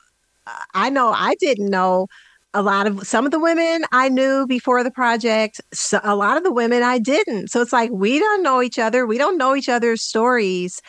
[0.47, 2.09] uh, I know I didn't know.
[2.55, 6.37] A lot of some of the women I knew before the project, so a lot
[6.39, 7.49] of the women I didn't.
[7.51, 10.81] So it's like we don't know each other, we don't know each other's stories,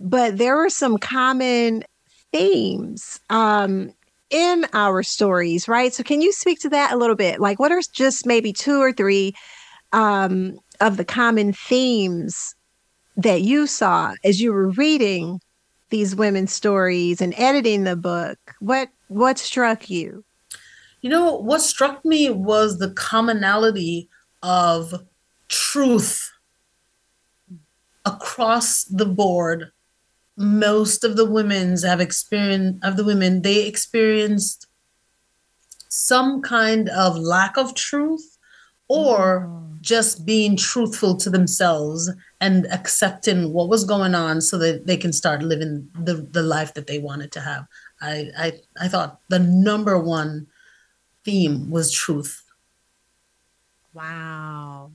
[0.00, 1.84] but there were some common
[2.32, 3.92] themes um,
[4.30, 5.92] in our stories, right?
[5.92, 7.40] So, can you speak to that a little bit?
[7.40, 9.34] Like, what are just maybe two or three
[9.92, 12.54] um, of the common themes
[13.16, 15.40] that you saw as you were reading
[15.90, 18.38] these women's stories and editing the book?
[18.60, 20.24] What what struck you?
[21.02, 24.08] You know, what struck me was the commonality
[24.42, 24.94] of
[25.48, 26.30] truth
[28.04, 29.72] across the board.
[30.40, 34.66] Most of the women's have experienced of the women, they experienced
[35.88, 38.38] some kind of lack of truth
[38.88, 39.80] or mm.
[39.80, 45.12] just being truthful to themselves and accepting what was going on so that they can
[45.12, 47.66] start living the, the life that they wanted to have.
[48.00, 50.46] I, I I thought the number one
[51.24, 52.42] theme was truth.
[53.92, 54.92] Wow.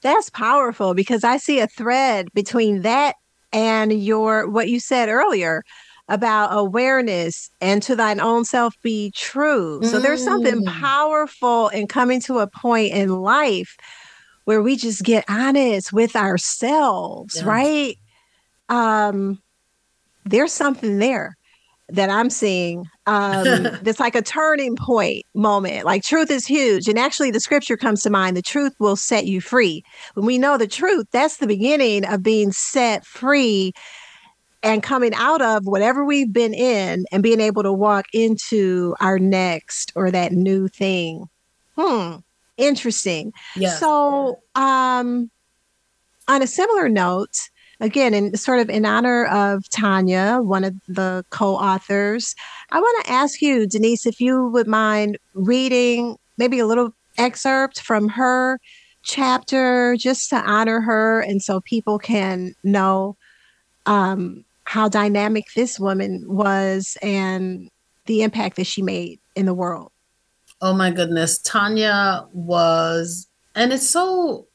[0.00, 3.16] That's powerful because I see a thread between that
[3.52, 5.62] and your what you said earlier
[6.08, 9.82] about awareness and to thine own self be true.
[9.84, 10.64] So there's something Mm.
[10.64, 13.76] powerful in coming to a point in life
[14.44, 17.44] where we just get honest with ourselves, Yes.
[17.44, 17.96] right?
[18.68, 19.40] Um
[20.26, 21.37] there's something there
[21.88, 22.84] that I'm seeing.
[23.06, 23.44] Um,
[23.82, 25.84] that's like a turning point moment.
[25.84, 26.88] Like truth is huge.
[26.88, 29.84] And actually, the scripture comes to mind the truth will set you free.
[30.14, 33.72] When we know the truth, that's the beginning of being set free
[34.62, 39.18] and coming out of whatever we've been in and being able to walk into our
[39.18, 41.28] next or that new thing.
[41.76, 42.16] Hmm.
[42.56, 43.32] Interesting.
[43.76, 45.30] So, um,
[46.26, 47.48] on a similar note,
[47.80, 52.34] again, in sort of in honor of Tanya, one of the co-authors,
[52.70, 57.80] I want to ask you, Denise, if you would mind reading maybe a little excerpt
[57.80, 58.58] from her
[59.02, 63.16] chapter, just to honor her, and so people can know
[63.86, 67.70] um, how dynamic this woman was and
[68.06, 69.90] the impact that she made in the world.
[70.60, 71.38] Oh my goodness.
[71.38, 74.46] Tanya was, and it's so,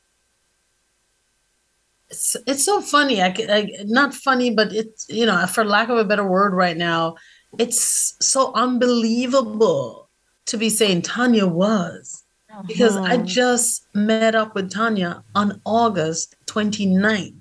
[2.14, 3.22] it's, it's so funny.
[3.22, 6.78] I, I not funny, but it's, you know, for lack of a better word right
[6.78, 7.16] now,
[7.58, 10.10] it's so unbelievable
[10.46, 12.24] to be saying Tanya was.
[12.52, 12.62] Uh-huh.
[12.68, 17.34] Because I just met up with Tanya on August 29th.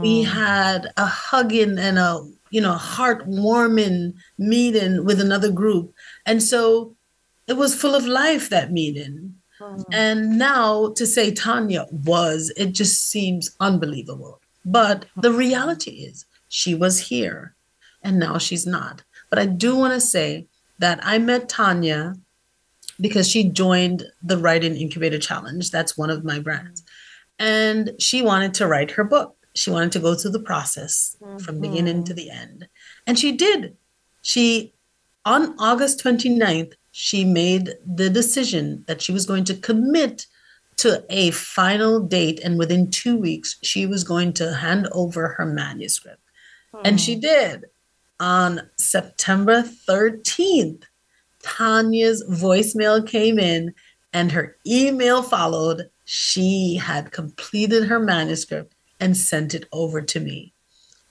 [0.00, 0.24] we oh.
[0.24, 5.92] had a hugging and a you know heartwarming meeting with another group.
[6.24, 6.94] And so
[7.48, 9.82] it was full of life that meeting Hmm.
[9.92, 14.40] and now to say tanya was it just seems unbelievable.
[14.64, 17.54] But the reality is she was here
[18.02, 19.02] and now she's not.
[19.30, 20.46] But i do want to say
[20.78, 22.14] that i met tanya
[23.00, 25.70] because she joined the writing incubator challenge.
[25.70, 26.82] That's one of my brands.
[27.38, 29.36] And she wanted to write her book.
[29.54, 32.16] She wanted to go through the process from beginning to mm-hmm.
[32.16, 32.68] the end.
[33.06, 33.76] And she did.
[34.22, 34.72] She
[35.24, 40.26] on august 29th she made the decision that she was going to commit
[40.76, 42.38] to a final date.
[42.44, 46.20] And within two weeks, she was going to hand over her manuscript.
[46.84, 47.20] And she hmm.
[47.20, 47.64] did.
[48.20, 50.84] On September 13th,
[51.42, 53.74] Tanya's voicemail came in
[54.12, 55.90] and her email followed.
[56.04, 60.52] She had completed her manuscript and sent it over to me.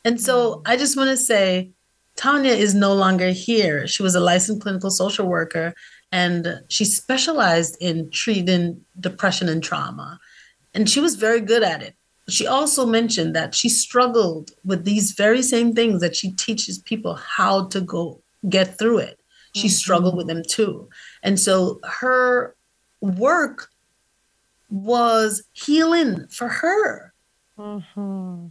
[0.06, 0.62] And so hmm.
[0.66, 1.72] I just want to say,
[2.22, 3.88] Tanya is no longer here.
[3.88, 5.74] She was a licensed clinical social worker
[6.12, 10.20] and she specialized in treating depression and trauma.
[10.76, 11.96] And she was very good at it.
[12.30, 17.16] She also mentioned that she struggled with these very same things that she teaches people
[17.16, 19.20] how to go get through it.
[19.56, 19.74] She mm-hmm.
[19.74, 20.90] struggled with them too.
[21.24, 22.56] And so her
[23.02, 23.72] work
[24.70, 27.14] was healing for her.
[27.58, 28.50] Mm-hmm.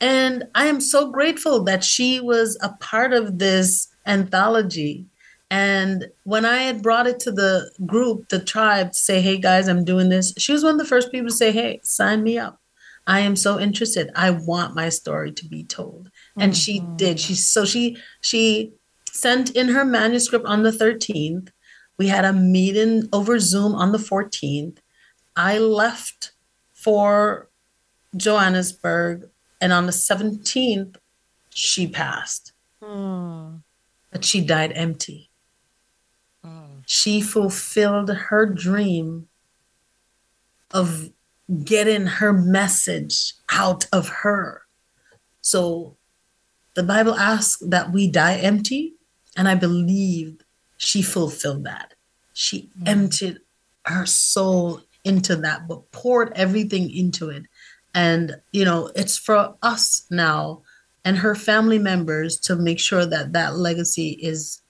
[0.00, 5.06] And I am so grateful that she was a part of this anthology.
[5.50, 9.68] And when I had brought it to the group, the tribe, to say, hey guys,
[9.68, 12.38] I'm doing this, she was one of the first people to say, hey, sign me
[12.38, 12.60] up.
[13.06, 14.10] I am so interested.
[14.16, 16.10] I want my story to be told.
[16.36, 16.58] And mm-hmm.
[16.58, 17.20] she did.
[17.20, 18.72] She so she she
[19.12, 21.50] sent in her manuscript on the 13th.
[21.98, 24.78] We had a meeting over Zoom on the 14th.
[25.36, 26.32] I left
[26.74, 27.48] for
[28.16, 29.30] Johannesburg
[29.60, 30.96] and on the 17th
[31.50, 32.52] she passed.
[32.82, 33.62] Mm.
[34.10, 35.30] But she died empty.
[36.44, 36.82] Mm.
[36.86, 39.28] She fulfilled her dream
[40.70, 41.10] of
[41.64, 44.62] getting her message out of her.
[45.40, 45.96] So
[46.74, 48.94] the Bible asks that we die empty,
[49.36, 50.40] and I believe
[50.76, 51.94] she fulfilled that.
[52.34, 52.88] She mm-hmm.
[52.88, 53.38] emptied
[53.86, 57.44] her soul into that, but poured everything into it.
[57.96, 60.62] And, you know, it's for us now
[61.04, 64.62] and her family members to make sure that that legacy is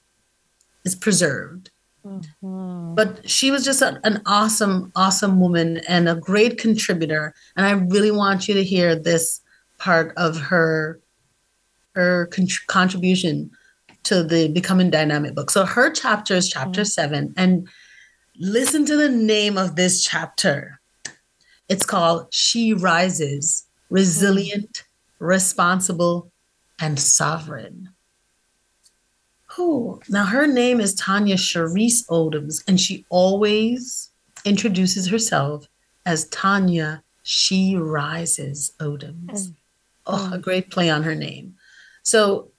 [0.84, 1.70] is preserved
[2.06, 2.94] Mm-hmm.
[2.94, 7.34] But she was just a, an awesome, awesome woman and a great contributor.
[7.56, 9.40] And I really want you to hear this
[9.78, 11.00] part of her
[11.94, 13.50] her con- contribution
[14.04, 15.50] to the Becoming Dynamic book.
[15.50, 16.84] So her chapter is chapter mm-hmm.
[16.84, 17.68] seven, and
[18.38, 20.80] listen to the name of this chapter.
[21.68, 24.84] It's called She Rises Resilient.
[25.18, 26.30] Responsible,
[26.80, 27.90] and Sovereign.
[29.58, 34.10] Oh, now her name is Tanya Sharice Odoms, and she always
[34.44, 35.68] introduces herself
[36.04, 39.48] as Tanya She Rises Odoms.
[39.48, 39.54] Mm.
[40.06, 41.54] Oh, a great play on her name.
[42.02, 42.50] So,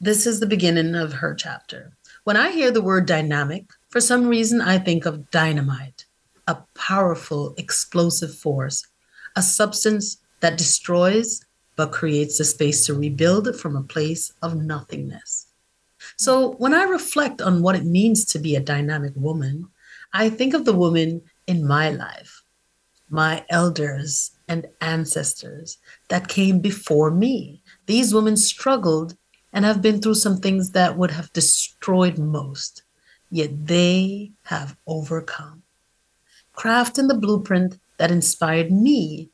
[0.00, 1.92] this is the beginning of her chapter.
[2.24, 6.04] When I hear the word dynamic, for some reason I think of dynamite,
[6.52, 8.86] a powerful, explosive force,
[9.34, 11.44] a substance that destroys
[11.76, 15.46] but creates the space to rebuild from a place of nothingness.
[16.16, 19.68] So when I reflect on what it means to be a dynamic woman,
[20.12, 22.42] I think of the woman in my life,
[23.08, 25.78] my elders and ancestors
[26.08, 27.62] that came before me.
[27.86, 29.16] These women struggled
[29.52, 32.82] and have been through some things that would have destroyed most,
[33.30, 35.61] yet they have overcome.
[36.56, 39.30] Crafting the blueprint that inspired me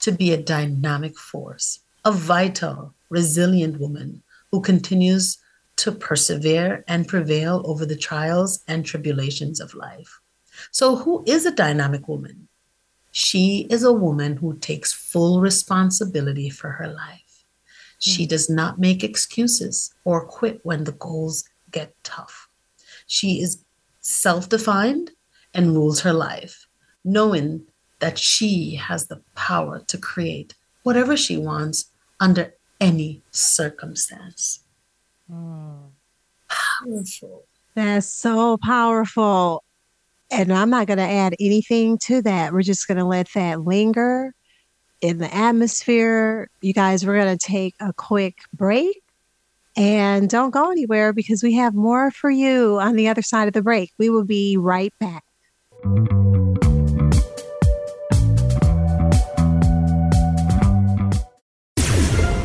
[0.00, 5.38] to be a dynamic force, a vital, resilient woman who continues
[5.76, 10.20] to persevere and prevail over the trials and tribulations of life.
[10.72, 12.48] So, who is a dynamic woman?
[13.12, 17.44] She is a woman who takes full responsibility for her life.
[17.98, 18.28] She hmm.
[18.28, 22.48] does not make excuses or quit when the goals get tough.
[23.06, 23.64] She is
[24.00, 25.12] self defined
[25.58, 26.68] and rules her life,
[27.04, 27.66] knowing
[27.98, 30.54] that she has the power to create
[30.84, 31.90] whatever she wants
[32.20, 34.60] under any circumstance.
[36.48, 37.44] Powerful.
[37.74, 39.64] That's so powerful.
[40.30, 42.52] And I'm not going to add anything to that.
[42.52, 44.32] We're just going to let that linger
[45.00, 46.48] in the atmosphere.
[46.60, 49.02] You guys, we're going to take a quick break
[49.76, 53.54] and don't go anywhere because we have more for you on the other side of
[53.54, 53.90] the break.
[53.98, 55.24] We will be right back.
[55.82, 56.27] Thank you.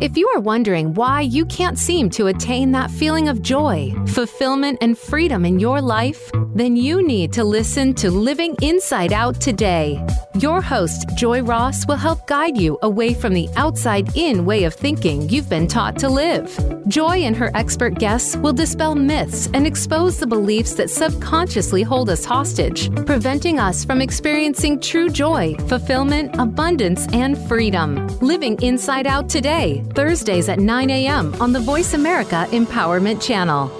[0.00, 4.78] If you are wondering why you can't seem to attain that feeling of joy, fulfillment,
[4.80, 10.00] and freedom in your life, then you need to listen to Living Inside Out today.
[10.38, 14.74] Your host, Joy Ross, will help guide you away from the outside in way of
[14.74, 16.56] thinking you've been taught to live.
[16.86, 22.08] Joy and her expert guests will dispel myths and expose the beliefs that subconsciously hold
[22.08, 28.06] us hostage, preventing us from experiencing true joy, fulfillment, abundance, and freedom.
[28.18, 31.34] Living Inside Out today, Thursdays at 9 a.m.
[31.40, 33.70] on the Voice America Empowerment Channel.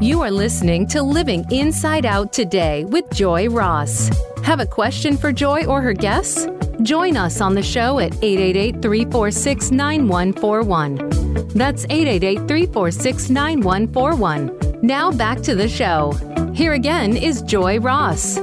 [0.00, 4.10] You are listening to Living Inside Out today with Joy Ross.
[4.42, 6.46] Have a question for Joy or her guests?
[6.82, 11.48] Join us on the show at 888 346 9141.
[11.48, 14.80] That's 888 346 9141.
[14.82, 16.12] Now back to the show.
[16.54, 18.38] Here again is Joy Ross.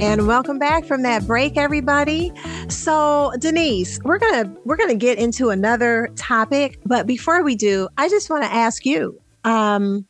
[0.00, 2.30] And welcome back from that break, everybody.
[2.68, 8.08] So, Denise, we're gonna we're gonna get into another topic, but before we do, I
[8.08, 10.06] just want to ask you, um,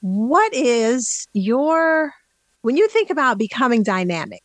[0.00, 2.12] what is your
[2.60, 4.44] when you think about becoming dynamic?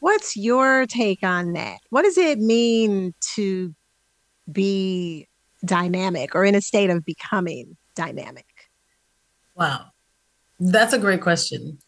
[0.00, 1.78] What's your take on that?
[1.88, 3.74] What does it mean to
[4.52, 5.26] be
[5.64, 8.44] dynamic or in a state of becoming dynamic?
[9.54, 9.86] Wow,
[10.60, 11.78] that's a great question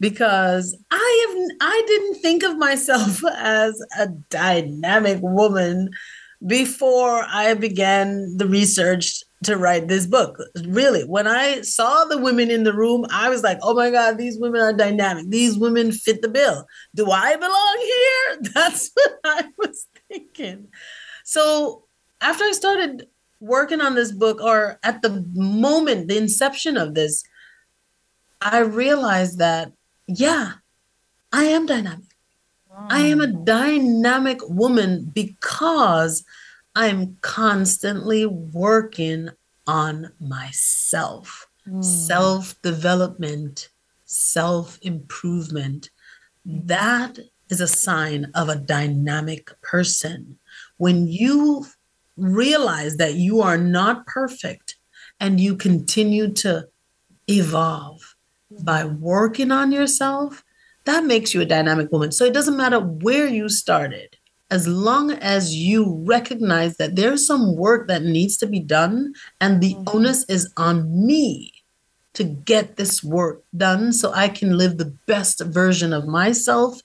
[0.00, 5.90] because I have I didn't think of myself as a dynamic woman
[6.46, 10.38] before I began the research to write this book.
[10.66, 14.18] Really, when I saw the women in the room, I was like, "Oh my god,
[14.18, 15.28] these women are dynamic.
[15.28, 16.66] These women fit the bill.
[16.94, 20.68] Do I belong here?" That's what I was thinking.
[21.24, 21.84] So,
[22.20, 23.06] after I started
[23.40, 27.22] working on this book or at the moment the inception of this,
[28.40, 29.72] I realized that
[30.08, 30.52] yeah,
[31.32, 32.06] I am dynamic.
[32.88, 36.24] I am a dynamic woman because
[36.74, 39.30] I'm constantly working
[39.66, 41.84] on myself, mm.
[41.84, 43.68] self development,
[44.04, 45.90] self improvement.
[46.44, 47.18] That
[47.50, 50.38] is a sign of a dynamic person.
[50.76, 51.66] When you
[52.16, 54.76] realize that you are not perfect
[55.20, 56.68] and you continue to
[57.26, 58.14] evolve,
[58.64, 60.44] by working on yourself,
[60.84, 62.12] that makes you a dynamic woman.
[62.12, 64.16] So it doesn't matter where you started,
[64.50, 69.60] as long as you recognize that there's some work that needs to be done, and
[69.60, 69.96] the mm-hmm.
[69.96, 71.52] onus is on me
[72.14, 76.80] to get this work done so I can live the best version of myself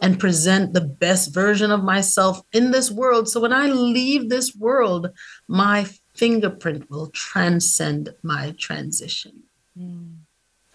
[0.00, 3.28] and present the best version of myself in this world.
[3.28, 5.10] So when I leave this world,
[5.48, 9.42] my fingerprint will transcend my transition.
[9.78, 10.07] Mm.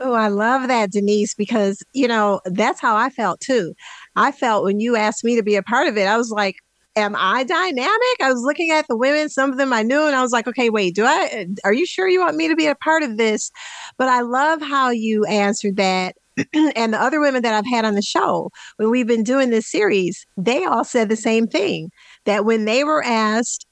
[0.05, 3.73] Oh, I love that, Denise, because, you know, that's how I felt too.
[4.17, 6.57] I felt when you asked me to be a part of it, I was like,
[6.97, 8.17] am I dynamic?
[8.21, 10.45] I was looking at the women, some of them I knew, and I was like,
[10.45, 13.15] okay, wait, do I, are you sure you want me to be a part of
[13.17, 13.49] this?
[13.97, 16.15] But I love how you answered that.
[16.53, 19.71] and the other women that I've had on the show, when we've been doing this
[19.71, 21.91] series, they all said the same thing
[22.25, 23.65] that when they were asked,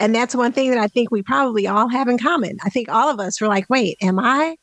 [0.00, 2.56] and that's one thing that I think we probably all have in common.
[2.64, 4.56] I think all of us were like, wait, am I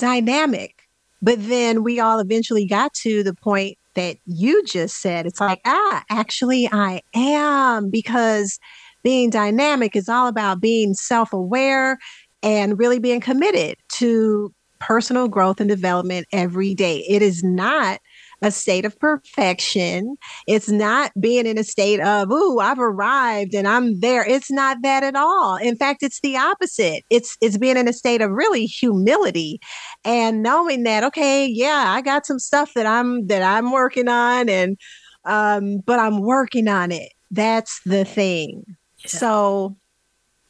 [0.00, 0.82] dynamic.
[1.22, 5.26] But then we all eventually got to the point that you just said.
[5.26, 8.58] It's like, ah, actually, I am, because
[9.02, 11.98] being dynamic is all about being self aware
[12.42, 17.04] and really being committed to personal growth and development every day.
[17.08, 18.00] It is not
[18.42, 20.16] a state of perfection.
[20.46, 24.24] It's not being in a state of, ooh, I've arrived and I'm there.
[24.24, 25.56] It's not that at all.
[25.56, 27.04] In fact, it's the opposite.
[27.10, 29.60] It's it's being in a state of really humility
[30.04, 34.48] and knowing that, okay, yeah, I got some stuff that I'm that I'm working on
[34.48, 34.78] and
[35.24, 37.12] um, but I'm working on it.
[37.30, 38.64] That's the thing.
[38.98, 39.08] Yeah.
[39.08, 39.76] So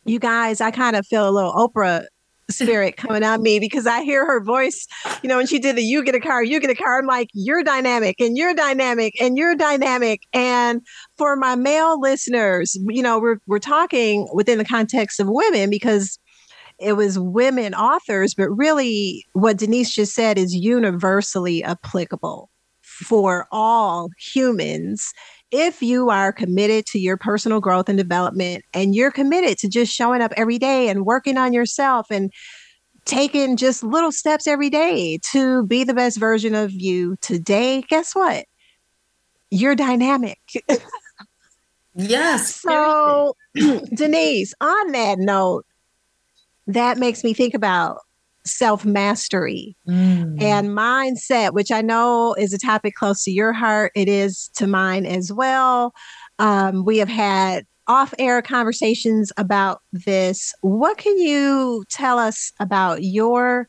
[0.05, 2.07] you guys, I kind of feel a little Oprah
[2.51, 4.87] spirit coming out me because I hear her voice,
[5.23, 6.99] you know, when she did the you get a car, you get a car.
[6.99, 10.23] I'm like, you're dynamic and you're dynamic and you're dynamic.
[10.33, 10.81] And
[11.17, 16.19] for my male listeners, you know, we're we're talking within the context of women because
[16.79, 22.51] it was women authors, but really what Denise just said is universally applicable
[22.83, 25.13] for all humans
[25.51, 29.93] if you are committed to your personal growth and development and you're committed to just
[29.93, 32.33] showing up every day and working on yourself and
[33.05, 38.15] taking just little steps every day to be the best version of you today, guess
[38.15, 38.47] what?
[39.51, 40.39] You're dynamic.
[41.95, 42.61] yes.
[42.61, 43.35] So,
[43.95, 45.65] Denise, on that note,
[46.67, 47.99] that makes me think about
[48.45, 50.41] self mastery mm.
[50.41, 53.93] and mindset, which I know is a topic close to your heart.
[53.95, 55.93] It is to mine as well.
[56.39, 60.55] Um, we have had off air conversations about this.
[60.61, 63.69] What can you tell us about your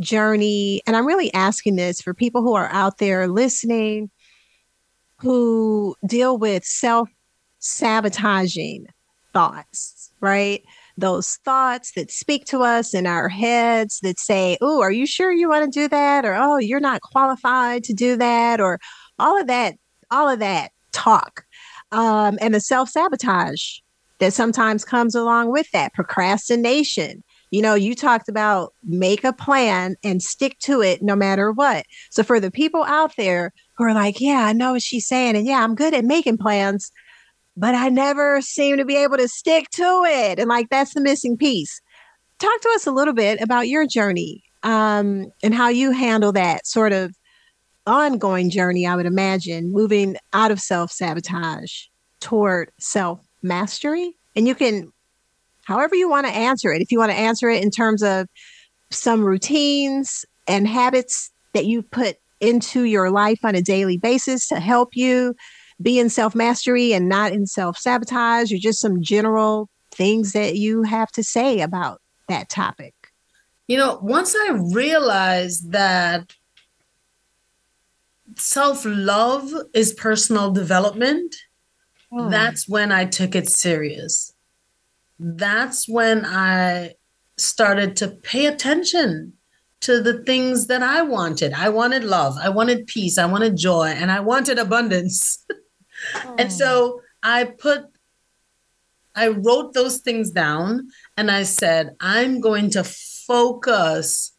[0.00, 0.82] journey?
[0.86, 4.10] And I'm really asking this for people who are out there listening
[5.18, 7.08] who deal with self
[7.58, 8.86] sabotaging
[9.32, 10.62] thoughts, right?
[11.00, 15.32] Those thoughts that speak to us in our heads that say, Oh, are you sure
[15.32, 16.24] you want to do that?
[16.24, 18.60] Or, Oh, you're not qualified to do that.
[18.60, 18.78] Or
[19.18, 19.74] all of that,
[20.10, 21.44] all of that talk.
[21.92, 23.78] Um, and the self sabotage
[24.18, 27.24] that sometimes comes along with that procrastination.
[27.50, 31.84] You know, you talked about make a plan and stick to it no matter what.
[32.10, 35.36] So, for the people out there who are like, yeah, I know what she's saying.
[35.36, 36.92] And yeah, I'm good at making plans,
[37.60, 40.38] but I never seem to be able to stick to it.
[40.38, 41.82] And like, that's the missing piece.
[42.38, 46.66] Talk to us a little bit about your journey um, and how you handle that
[46.66, 47.14] sort of
[47.86, 51.70] ongoing journey, I would imagine, moving out of self sabotage
[52.20, 54.14] toward self mastery.
[54.34, 54.90] And you can,
[55.64, 58.26] however you want to answer it, if you want to answer it in terms of
[58.90, 64.60] some routines and habits that you put into your life on a daily basis to
[64.60, 65.34] help you
[65.80, 70.56] be in self mastery and not in self sabotage, or just some general things that
[70.56, 72.94] you have to say about that topic?
[73.66, 76.34] You know, once I realized that
[78.36, 81.34] self love is personal development,
[82.12, 82.28] oh.
[82.28, 84.34] that's when I took it serious.
[85.18, 86.94] That's when I
[87.36, 89.34] started to pay attention
[89.80, 91.52] to the things that I wanted.
[91.54, 95.44] I wanted love, I wanted peace, I wanted joy, and I wanted abundance.
[96.16, 96.36] oh.
[96.38, 97.00] And so oh.
[97.22, 97.86] I put,
[99.14, 104.32] I wrote those things down and I said, I'm going to focus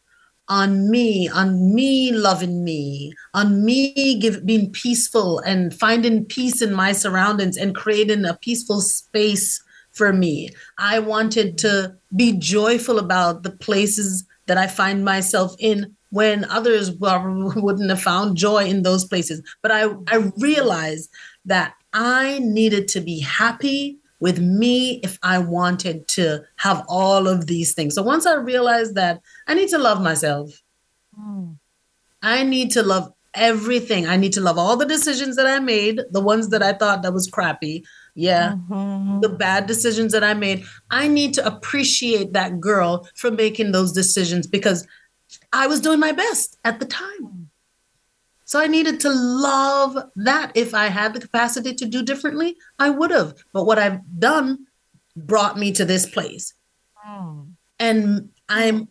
[0.48, 6.74] on me, on me loving me, on me give, being peaceful and finding peace in
[6.74, 10.50] my surroundings and creating a peaceful space for me.
[10.78, 16.90] I wanted to be joyful about the places that I find myself in when others
[16.92, 19.42] wouldn't have found joy in those places.
[19.62, 21.10] But I, I realized
[21.46, 27.46] that I needed to be happy with me if I wanted to have all of
[27.46, 27.94] these things.
[27.94, 30.62] So once I realized that I need to love myself,
[31.18, 31.56] mm.
[32.22, 34.06] I need to love everything.
[34.06, 37.02] I need to love all the decisions that I made, the ones that I thought
[37.02, 37.84] that was crappy.
[38.14, 38.56] Yeah.
[38.70, 39.20] Mm-hmm.
[39.20, 40.64] The bad decisions that I made.
[40.90, 44.86] I need to appreciate that girl for making those decisions because
[45.52, 47.50] I was doing my best at the time.
[48.44, 50.52] So I needed to love that.
[50.54, 53.34] If I had the capacity to do differently, I would have.
[53.52, 54.66] But what I've done
[55.16, 56.54] brought me to this place.
[57.04, 57.46] Oh.
[57.78, 58.88] And I'm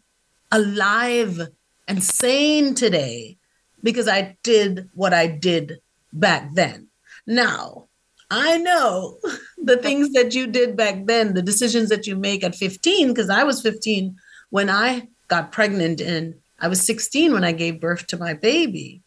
[0.51, 1.39] alive
[1.87, 3.37] and sane today
[3.83, 5.79] because I did what I did
[6.11, 6.87] back then.
[7.27, 7.87] Now,
[8.29, 9.17] I know
[9.57, 13.29] the things that you did back then, the decisions that you make at 15, because
[13.29, 14.15] I was 15
[14.49, 19.01] when I got pregnant and I was 16 when I gave birth to my baby.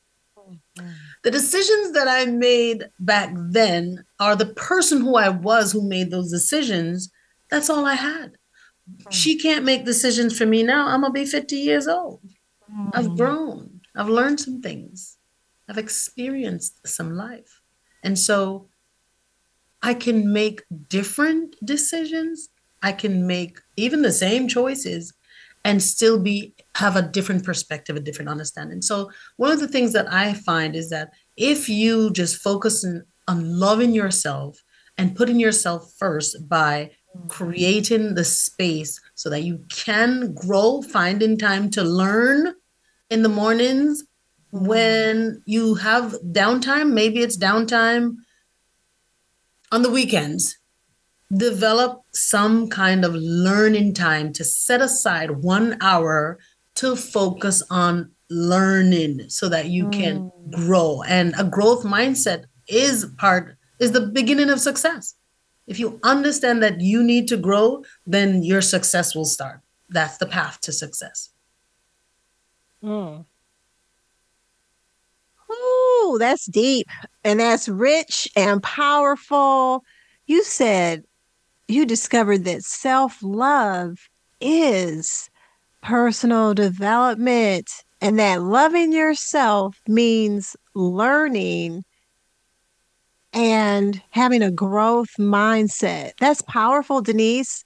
[1.22, 6.10] The decisions that I made back then are the person who I was who made
[6.10, 7.12] those decisions.
[7.50, 8.38] That's all I had.
[9.10, 10.88] She can't make decisions for me now.
[10.88, 12.20] I'm going to be 50 years old.
[12.92, 13.16] I've mm.
[13.16, 13.80] grown.
[13.94, 15.18] I've learned some things.
[15.68, 17.60] I've experienced some life.
[18.02, 18.68] And so
[19.82, 22.48] I can make different decisions.
[22.82, 25.12] I can make even the same choices
[25.64, 28.82] and still be have a different perspective, a different understanding.
[28.82, 33.04] So one of the things that I find is that if you just focus on,
[33.26, 34.62] on loving yourself
[34.98, 36.90] and putting yourself first by
[37.28, 42.54] creating the space so that you can grow, finding time to learn
[43.08, 44.02] in the mornings
[44.52, 44.66] mm-hmm.
[44.66, 48.16] when you have downtime, maybe it's downtime
[49.72, 50.58] on the weekends
[51.32, 56.38] develop some kind of learning time to set aside one hour
[56.76, 60.50] to focus on learning so that you can mm.
[60.52, 65.14] grow and a growth mindset is part is the beginning of success
[65.66, 69.60] if you understand that you need to grow then your success will start
[69.90, 71.30] that's the path to success
[72.82, 73.24] mm.
[76.04, 76.86] Ooh, that's deep
[77.22, 79.84] and that's rich and powerful.
[80.26, 81.04] You said
[81.68, 83.96] you discovered that self love
[84.40, 85.30] is
[85.82, 91.82] personal development and that loving yourself means learning
[93.32, 96.12] and having a growth mindset.
[96.20, 97.64] That's powerful, Denise.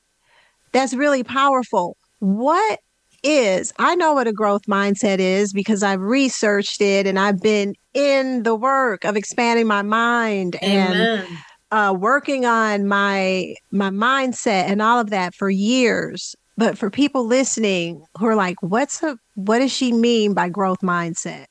[0.73, 1.97] That's really powerful.
[2.21, 2.79] What
[3.23, 7.75] is, I know what a growth mindset is because I've researched it and I've been
[7.95, 10.97] in the work of expanding my mind Amen.
[10.97, 11.39] and
[11.71, 16.35] uh, working on my my mindset and all of that for years.
[16.57, 20.81] But for people listening who are like, "What's a what does she mean by growth
[20.81, 21.47] mindset?"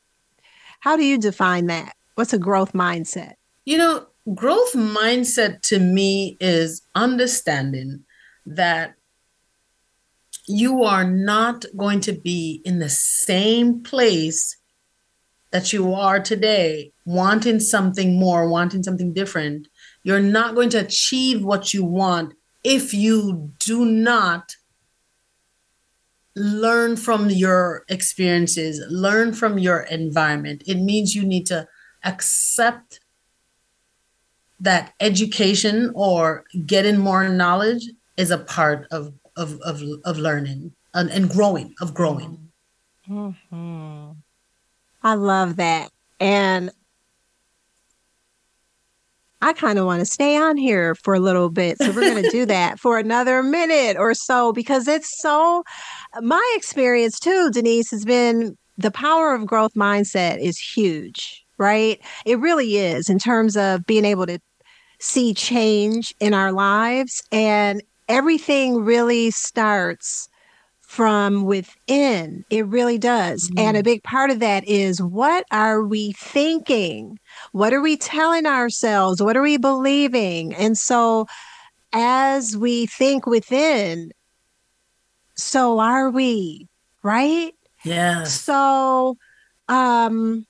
[0.79, 1.93] How do you define that?
[2.15, 3.33] What's a growth mindset?
[3.65, 8.03] You know, growth mindset to me is understanding
[8.45, 8.95] that
[10.47, 14.57] you are not going to be in the same place
[15.51, 19.67] that you are today, wanting something more, wanting something different.
[20.07, 22.33] You're not going to achieve what you want
[22.63, 24.55] if you do not
[26.33, 30.63] learn from your experiences, learn from your environment.
[30.65, 31.67] It means you need to
[32.05, 33.01] accept
[34.61, 41.09] that education or getting more knowledge is a part of of of, of learning and,
[41.11, 42.49] and growing of growing
[43.09, 44.11] mm-hmm.
[45.03, 46.71] i love that and
[49.41, 51.77] I kind of want to stay on here for a little bit.
[51.77, 55.63] So we're going to do that for another minute or so because it's so,
[56.21, 61.99] my experience too, Denise, has been the power of growth mindset is huge, right?
[62.25, 64.39] It really is in terms of being able to
[64.99, 67.21] see change in our lives.
[67.31, 70.29] And everything really starts
[70.97, 72.43] from within.
[72.49, 73.51] It really does.
[73.51, 73.59] Mm-hmm.
[73.59, 77.19] And a big part of that is what are we thinking?
[77.51, 79.21] What are we telling ourselves?
[79.21, 80.55] What are we believing?
[80.55, 81.27] And so
[81.93, 84.11] as we think within,
[85.35, 86.67] so are we,
[87.03, 87.53] right?
[87.83, 88.23] Yeah.
[88.23, 89.17] So
[89.69, 90.47] um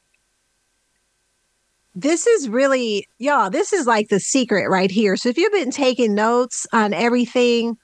[1.93, 5.18] this is really, y'all, this is like the secret right here.
[5.18, 7.76] So if you've been taking notes on everything,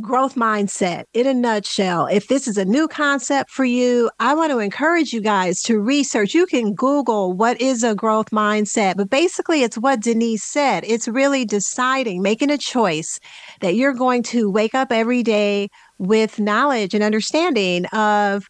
[0.00, 2.06] growth mindset in a nutshell.
[2.06, 5.78] If this is a new concept for you, I want to encourage you guys to
[5.78, 6.34] research.
[6.34, 10.84] You can Google what is a growth mindset, but basically it's what Denise said.
[10.86, 13.20] It's really deciding, making a choice
[13.60, 15.68] that you're going to wake up every day
[15.98, 18.48] with knowledge and understanding of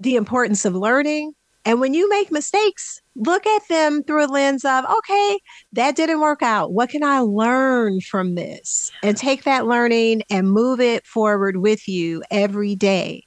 [0.00, 1.32] the importance of learning,
[1.64, 5.38] and when you make mistakes, look at them through a lens of, okay,
[5.72, 6.72] that didn't work out.
[6.72, 8.90] What can I learn from this?
[9.02, 13.24] And take that learning and move it forward with you every day.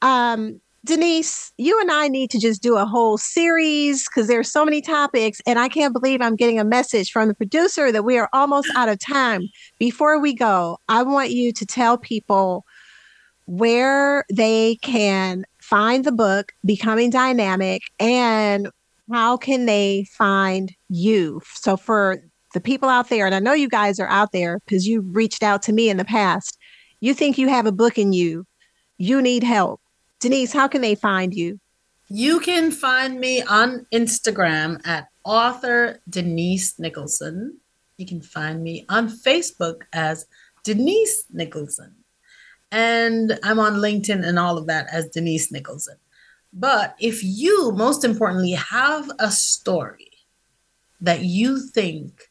[0.00, 4.64] Um, Denise, you and I need to just do a whole series because there's so
[4.64, 8.18] many topics, and I can't believe I'm getting a message from the producer that we
[8.18, 9.46] are almost out of time.
[9.78, 12.64] Before we go, I want you to tell people
[13.46, 18.68] where they can find the book, Becoming Dynamic, and
[19.12, 21.40] how can they find you?
[21.54, 22.22] So, for
[22.54, 25.42] the people out there, and I know you guys are out there because you reached
[25.42, 26.58] out to me in the past,
[27.00, 28.46] you think you have a book in you,
[28.96, 29.80] you need help.
[30.20, 31.58] Denise, how can they find you?
[32.08, 37.58] You can find me on Instagram at author Denise Nicholson.
[37.96, 40.26] You can find me on Facebook as
[40.62, 41.96] Denise Nicholson.
[42.70, 45.96] And I'm on LinkedIn and all of that as Denise Nicholson.
[46.52, 50.10] But if you, most importantly, have a story
[51.00, 52.30] that you think,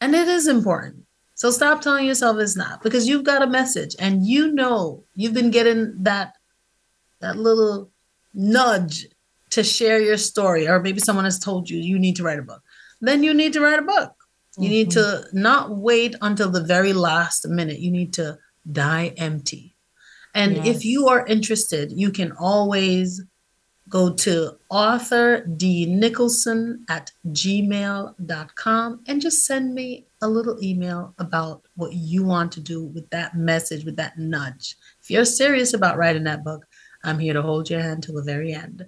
[0.00, 3.96] and it is important, so stop telling yourself it's not because you've got a message
[3.98, 6.34] and you know you've been getting that
[7.20, 7.90] that little
[8.34, 9.06] nudge
[9.50, 12.42] to share your story, or maybe someone has told you you need to write a
[12.42, 12.62] book.
[13.00, 14.12] Then you need to write a book.
[14.56, 14.70] You mm-hmm.
[14.70, 17.78] need to not wait until the very last minute.
[17.78, 18.38] You need to
[18.70, 19.74] die empty.
[20.34, 20.66] And yes.
[20.66, 23.22] if you are interested, you can always
[23.90, 31.62] go to author d nicholson at gmail.com and just send me a little email about
[31.74, 34.76] what you want to do with that message, with that nudge.
[35.02, 36.66] If you're serious about writing that book,
[37.02, 38.86] I'm here to hold your hand till the very end.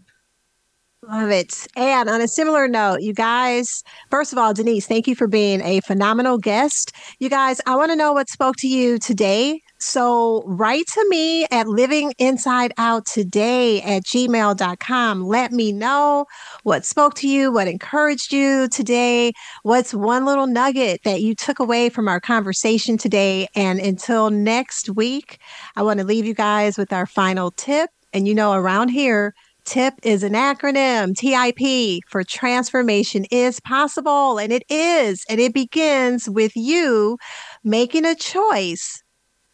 [1.08, 1.66] Love it.
[1.74, 5.60] And on a similar note, you guys, first of all, Denise, thank you for being
[5.60, 6.92] a phenomenal guest.
[7.18, 9.60] You guys, I want to know what spoke to you today.
[9.80, 15.26] So write to me at livinginsideouttoday at gmail.com.
[15.26, 16.26] Let me know
[16.62, 19.32] what spoke to you, what encouraged you today.
[19.64, 23.48] What's one little nugget that you took away from our conversation today?
[23.56, 25.40] And until next week,
[25.74, 27.90] I want to leave you guys with our final tip.
[28.12, 29.34] And you know, around here,
[29.64, 34.38] TIP is an acronym, TIP, for transformation is possible.
[34.38, 35.24] And it is.
[35.28, 37.18] And it begins with you
[37.62, 39.02] making a choice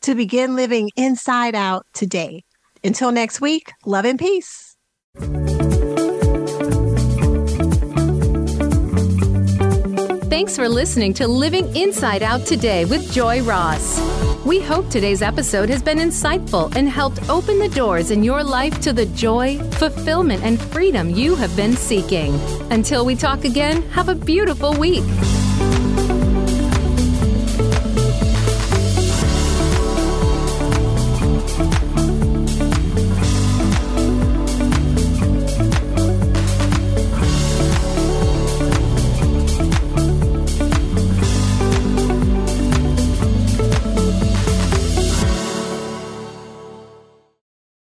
[0.03, 2.45] to begin living inside out today.
[2.85, 4.77] Until next week, love and peace.
[10.31, 14.28] Thanks for listening to Living Inside Out today with Joy Ross.
[14.45, 18.81] We hope today's episode has been insightful and helped open the doors in your life
[18.81, 22.35] to the joy, fulfillment, and freedom you have been seeking.
[22.71, 25.05] Until we talk again, have a beautiful week.